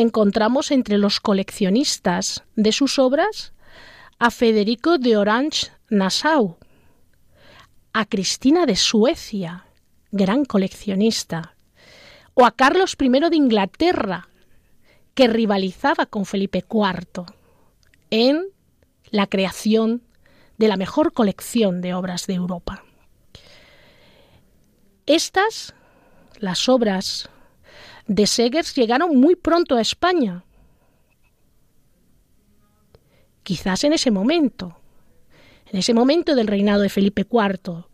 encontramos 0.00 0.70
entre 0.70 0.98
los 0.98 1.20
coleccionistas 1.20 2.44
de 2.54 2.72
sus 2.72 2.98
obras 2.98 3.52
a 4.18 4.30
Federico 4.30 4.98
de 4.98 5.16
Orange 5.16 5.68
Nassau, 5.88 6.58
a 7.92 8.04
Cristina 8.06 8.66
de 8.66 8.76
Suecia, 8.76 9.66
gran 10.10 10.44
coleccionista, 10.44 11.54
o 12.34 12.44
a 12.44 12.52
Carlos 12.52 12.96
I 13.00 13.08
de 13.08 13.36
Inglaterra, 13.36 14.28
que 15.14 15.28
rivalizaba 15.28 16.06
con 16.06 16.26
Felipe 16.26 16.64
IV 16.68 17.24
en 18.10 18.44
la 19.10 19.26
creación 19.26 20.02
de 20.58 20.68
la 20.68 20.76
mejor 20.76 21.12
colección 21.12 21.80
de 21.80 21.94
obras 21.94 22.26
de 22.26 22.34
Europa. 22.34 22.84
Estas, 25.06 25.74
las 26.38 26.68
obras 26.68 27.30
de 28.06 28.26
Segers, 28.26 28.74
llegaron 28.74 29.16
muy 29.16 29.36
pronto 29.36 29.76
a 29.76 29.80
España. 29.80 30.44
Quizás 33.42 33.84
en 33.84 33.92
ese 33.92 34.10
momento, 34.10 34.76
en 35.70 35.78
ese 35.78 35.94
momento 35.94 36.34
del 36.34 36.46
reinado 36.46 36.82
de 36.82 36.88
Felipe 36.88 37.26
IV, 37.30 37.84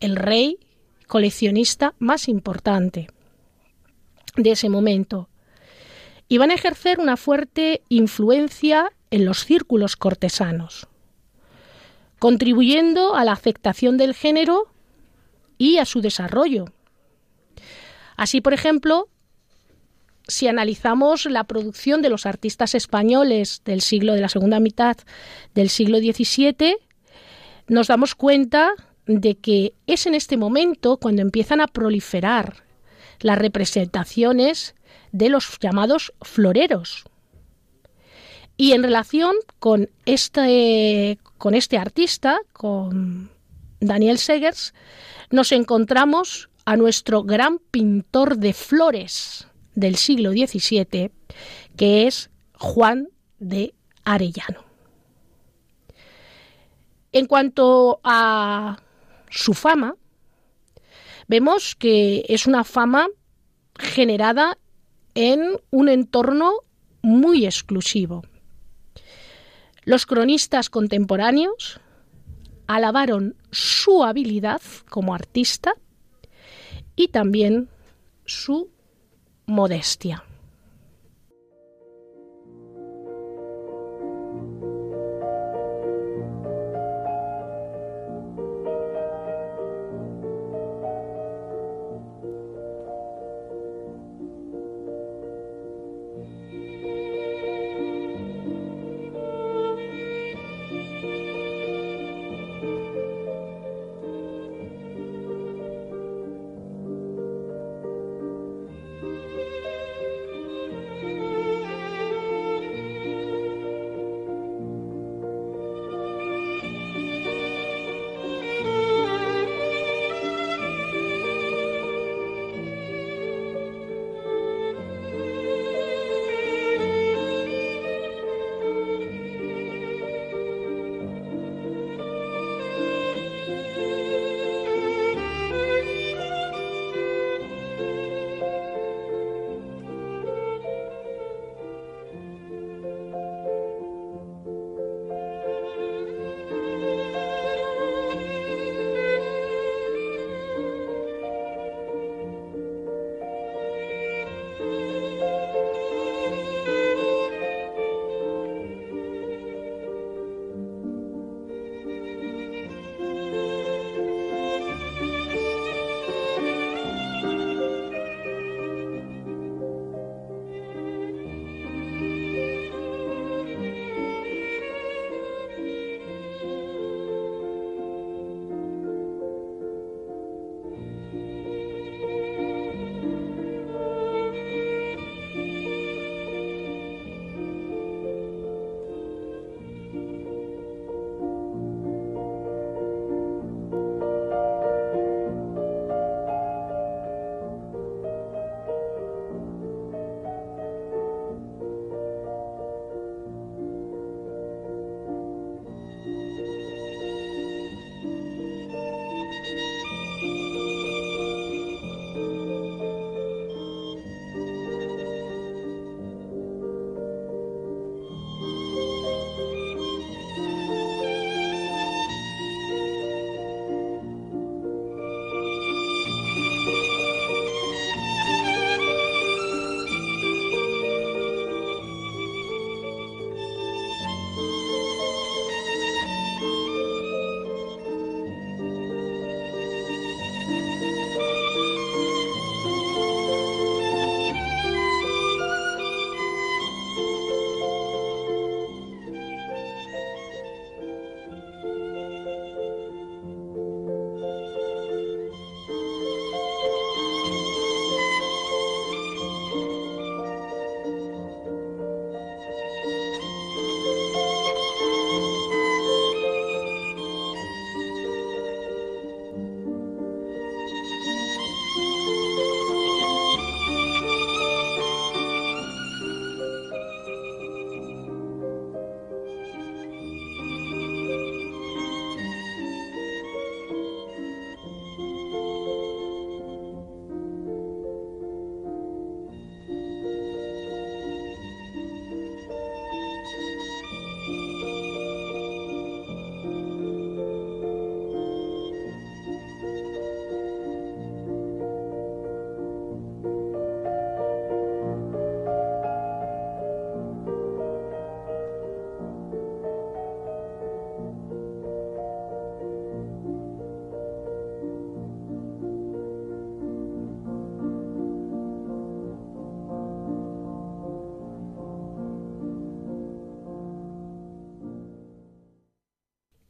el 0.00 0.16
rey 0.16 0.58
coleccionista 1.06 1.94
más 1.98 2.28
importante 2.28 3.08
de 4.36 4.50
ese 4.50 4.68
momento, 4.68 5.28
iban 6.28 6.50
a 6.50 6.54
ejercer 6.54 6.98
una 6.98 7.16
fuerte 7.16 7.82
influencia 7.88 8.92
en 9.10 9.24
los 9.24 9.44
círculos 9.44 9.96
cortesanos, 9.96 10.88
contribuyendo 12.18 13.14
a 13.14 13.24
la 13.24 13.32
aceptación 13.32 13.96
del 13.96 14.14
género 14.14 14.72
y 15.58 15.78
a 15.78 15.84
su 15.84 16.00
desarrollo. 16.00 16.66
Así, 18.16 18.40
por 18.40 18.54
ejemplo, 18.54 19.08
si 20.26 20.48
analizamos 20.48 21.26
la 21.26 21.44
producción 21.44 22.02
de 22.02 22.08
los 22.08 22.26
artistas 22.26 22.74
españoles 22.74 23.62
del 23.64 23.80
siglo 23.80 24.14
de 24.14 24.20
la 24.20 24.28
segunda 24.28 24.60
mitad 24.60 24.96
del 25.54 25.68
siglo 25.68 25.98
XVII, 25.98 26.76
nos 27.68 27.88
damos 27.88 28.14
cuenta 28.14 28.72
de 29.06 29.34
que 29.36 29.74
es 29.86 30.06
en 30.06 30.14
este 30.14 30.36
momento 30.36 30.96
cuando 30.96 31.22
empiezan 31.22 31.60
a 31.60 31.66
proliferar 31.66 32.64
las 33.20 33.38
representaciones 33.38 34.74
de 35.12 35.28
los 35.28 35.58
llamados 35.60 36.12
floreros, 36.22 37.04
y 38.56 38.72
en 38.72 38.82
relación 38.82 39.34
con 39.58 39.90
este, 40.06 41.18
con 41.38 41.54
este 41.54 41.76
artista, 41.76 42.38
con 42.52 43.30
Daniel 43.80 44.18
Segers, 44.18 44.74
nos 45.30 45.50
encontramos 45.52 46.48
a 46.64 46.76
nuestro 46.76 47.22
gran 47.22 47.58
pintor 47.58 48.38
de 48.38 48.52
flores 48.52 49.48
del 49.74 49.96
siglo 49.96 50.32
XVII, 50.32 51.10
que 51.76 52.06
es 52.06 52.30
Juan 52.58 53.08
de 53.38 53.74
Arellano. 54.04 54.64
En 57.12 57.26
cuanto 57.26 58.00
a 58.02 58.78
su 59.30 59.54
fama, 59.54 59.96
vemos 61.28 61.74
que 61.74 62.24
es 62.28 62.46
una 62.46 62.64
fama 62.64 63.08
generada 63.78 64.58
en 65.14 65.60
un 65.70 65.88
entorno 65.88 66.52
muy 67.02 67.44
exclusivo. 67.44 68.22
Los 69.84 70.06
cronistas 70.06 70.70
contemporáneos 70.70 71.80
alabaron 72.66 73.36
su 73.50 74.02
habilidad 74.02 74.62
como 74.88 75.14
artista 75.14 75.74
y 76.96 77.08
también 77.08 77.68
su 78.24 78.70
modestia. 79.46 80.24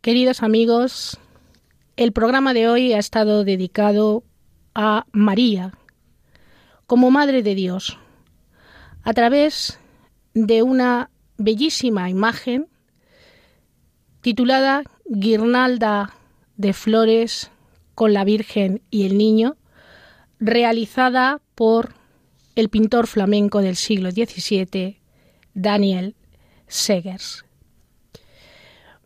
Queridos 0.04 0.42
amigos, 0.42 1.18
el 1.96 2.12
programa 2.12 2.52
de 2.52 2.68
hoy 2.68 2.92
ha 2.92 2.98
estado 2.98 3.42
dedicado 3.42 4.22
a 4.74 5.06
María 5.12 5.72
como 6.86 7.10
Madre 7.10 7.42
de 7.42 7.54
Dios 7.54 7.98
a 9.02 9.14
través 9.14 9.80
de 10.34 10.62
una 10.62 11.08
bellísima 11.38 12.10
imagen 12.10 12.68
titulada 14.20 14.82
Guirnalda 15.06 16.12
de 16.58 16.74
Flores 16.74 17.50
con 17.94 18.12
la 18.12 18.24
Virgen 18.24 18.82
y 18.90 19.06
el 19.06 19.16
Niño, 19.16 19.56
realizada 20.38 21.40
por 21.54 21.94
el 22.56 22.68
pintor 22.68 23.06
flamenco 23.06 23.62
del 23.62 23.76
siglo 23.76 24.10
XVII, 24.10 25.00
Daniel 25.54 26.14
Segers. 26.68 27.46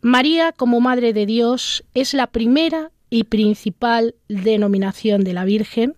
María 0.01 0.53
como 0.53 0.79
Madre 0.79 1.11
de 1.11 1.25
Dios 1.25 1.83
es 1.93 2.13
la 2.13 2.27
primera 2.27 2.91
y 3.09 3.25
principal 3.25 4.15
denominación 4.29 5.23
de 5.23 5.33
la 5.33 5.43
Virgen 5.43 5.95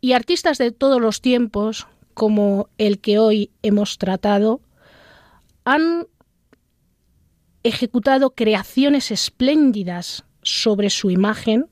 y 0.00 0.12
artistas 0.12 0.58
de 0.58 0.72
todos 0.72 1.00
los 1.00 1.22
tiempos, 1.22 1.86
como 2.12 2.68
el 2.76 2.98
que 2.98 3.18
hoy 3.18 3.50
hemos 3.62 3.96
tratado, 3.96 4.60
han 5.64 6.06
ejecutado 7.62 8.34
creaciones 8.34 9.10
espléndidas 9.10 10.24
sobre 10.42 10.90
su 10.90 11.10
imagen, 11.10 11.70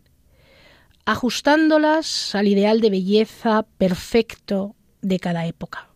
ajustándolas 1.05 2.35
al 2.35 2.49
ideal 2.49 2.81
de 2.81 2.91
belleza 2.91 3.67
perfecto 3.77 4.75
de 5.03 5.19
cada 5.19 5.45
época. 5.47 5.90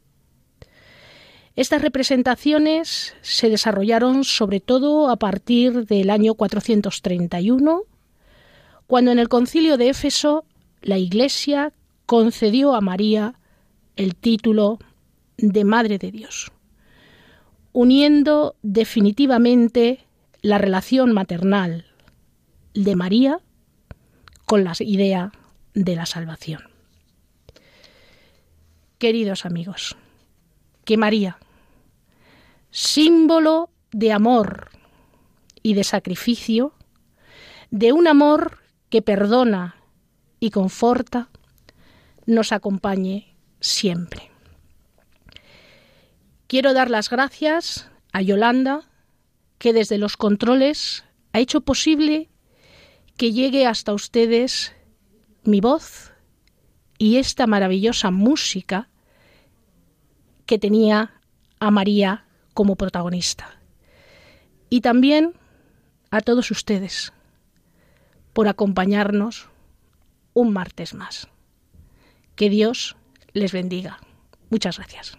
Estas 1.57 1.83
representaciones 1.83 3.15
se 3.21 3.49
desarrollaron 3.49 4.25
sobre 4.25 4.59
todo 4.59 5.09
a 5.09 5.17
partir 5.17 5.87
del 5.87 6.11
año 6.11 6.35
431, 6.35 7.83
cuando 8.89 9.13
en 9.13 9.21
el 9.21 9.29
concilio 9.29 9.77
de 9.77 9.91
Éfeso 9.91 10.45
la 10.83 10.99
Iglesia 10.99 11.73
concedió 12.07 12.75
a 12.75 12.81
María 12.81 13.35
el 13.95 14.17
título 14.17 14.81
de 15.37 15.65
Madre 15.65 15.99
de 15.99 16.11
Dios, 16.11 16.51
uniendo 17.73 18.57
definitivamente 18.63 20.05
la 20.43 20.59
relación 20.59 21.13
maternal 21.13 21.87
de 22.75 22.97
María 22.97 23.39
con 24.45 24.65
la 24.65 24.75
idea 24.81 25.31
de 25.73 25.95
la 25.95 26.07
salvación. 26.07 26.63
Queridos 28.99 29.47
amigos, 29.47 29.97
que 30.85 30.97
María, 30.97 31.39
símbolo 32.75 33.71
de 33.93 34.11
amor 34.11 34.71
y 35.63 35.75
de 35.75 35.85
sacrificio, 35.85 36.75
de 37.71 37.93
un 37.93 38.09
amor 38.09 38.59
que 38.91 39.01
perdona 39.01 39.77
y 40.41 40.51
conforta, 40.51 41.29
nos 42.27 42.51
acompañe 42.51 43.37
siempre. 43.61 44.33
Quiero 46.49 46.75
dar 46.75 46.91
las 46.91 47.11
gracias 47.11 47.89
a 48.13 48.23
Yolanda, 48.23 48.91
que 49.59 49.73
desde 49.73 49.97
los 49.97 50.17
controles 50.17 51.05
ha 51.33 51.39
hecho 51.39 51.61
posible 51.61 52.29
que 53.17 53.31
llegue 53.31 53.67
hasta 53.67 53.95
ustedes 53.95 54.75
mi 55.45 55.61
voz 55.61 56.13
y 56.99 57.19
esta 57.19 57.47
maravillosa 57.47 58.11
música 58.11 58.89
que 60.45 60.59
tenía 60.59 61.21
a 61.61 61.71
María 61.71 62.25
como 62.55 62.77
protagonista. 62.77 63.61
Y 64.71 64.81
también 64.81 65.35
a 66.11 66.21
todos 66.21 66.51
ustedes 66.51 67.13
por 68.33 68.49
acompañarnos 68.49 69.49
un 70.33 70.53
martes 70.53 70.95
más. 70.95 71.29
Que 72.37 72.51
Dios 72.51 72.97
les 73.33 73.53
bendiga. 73.53 73.99
Muchas 74.51 74.79
gracias. 74.79 75.19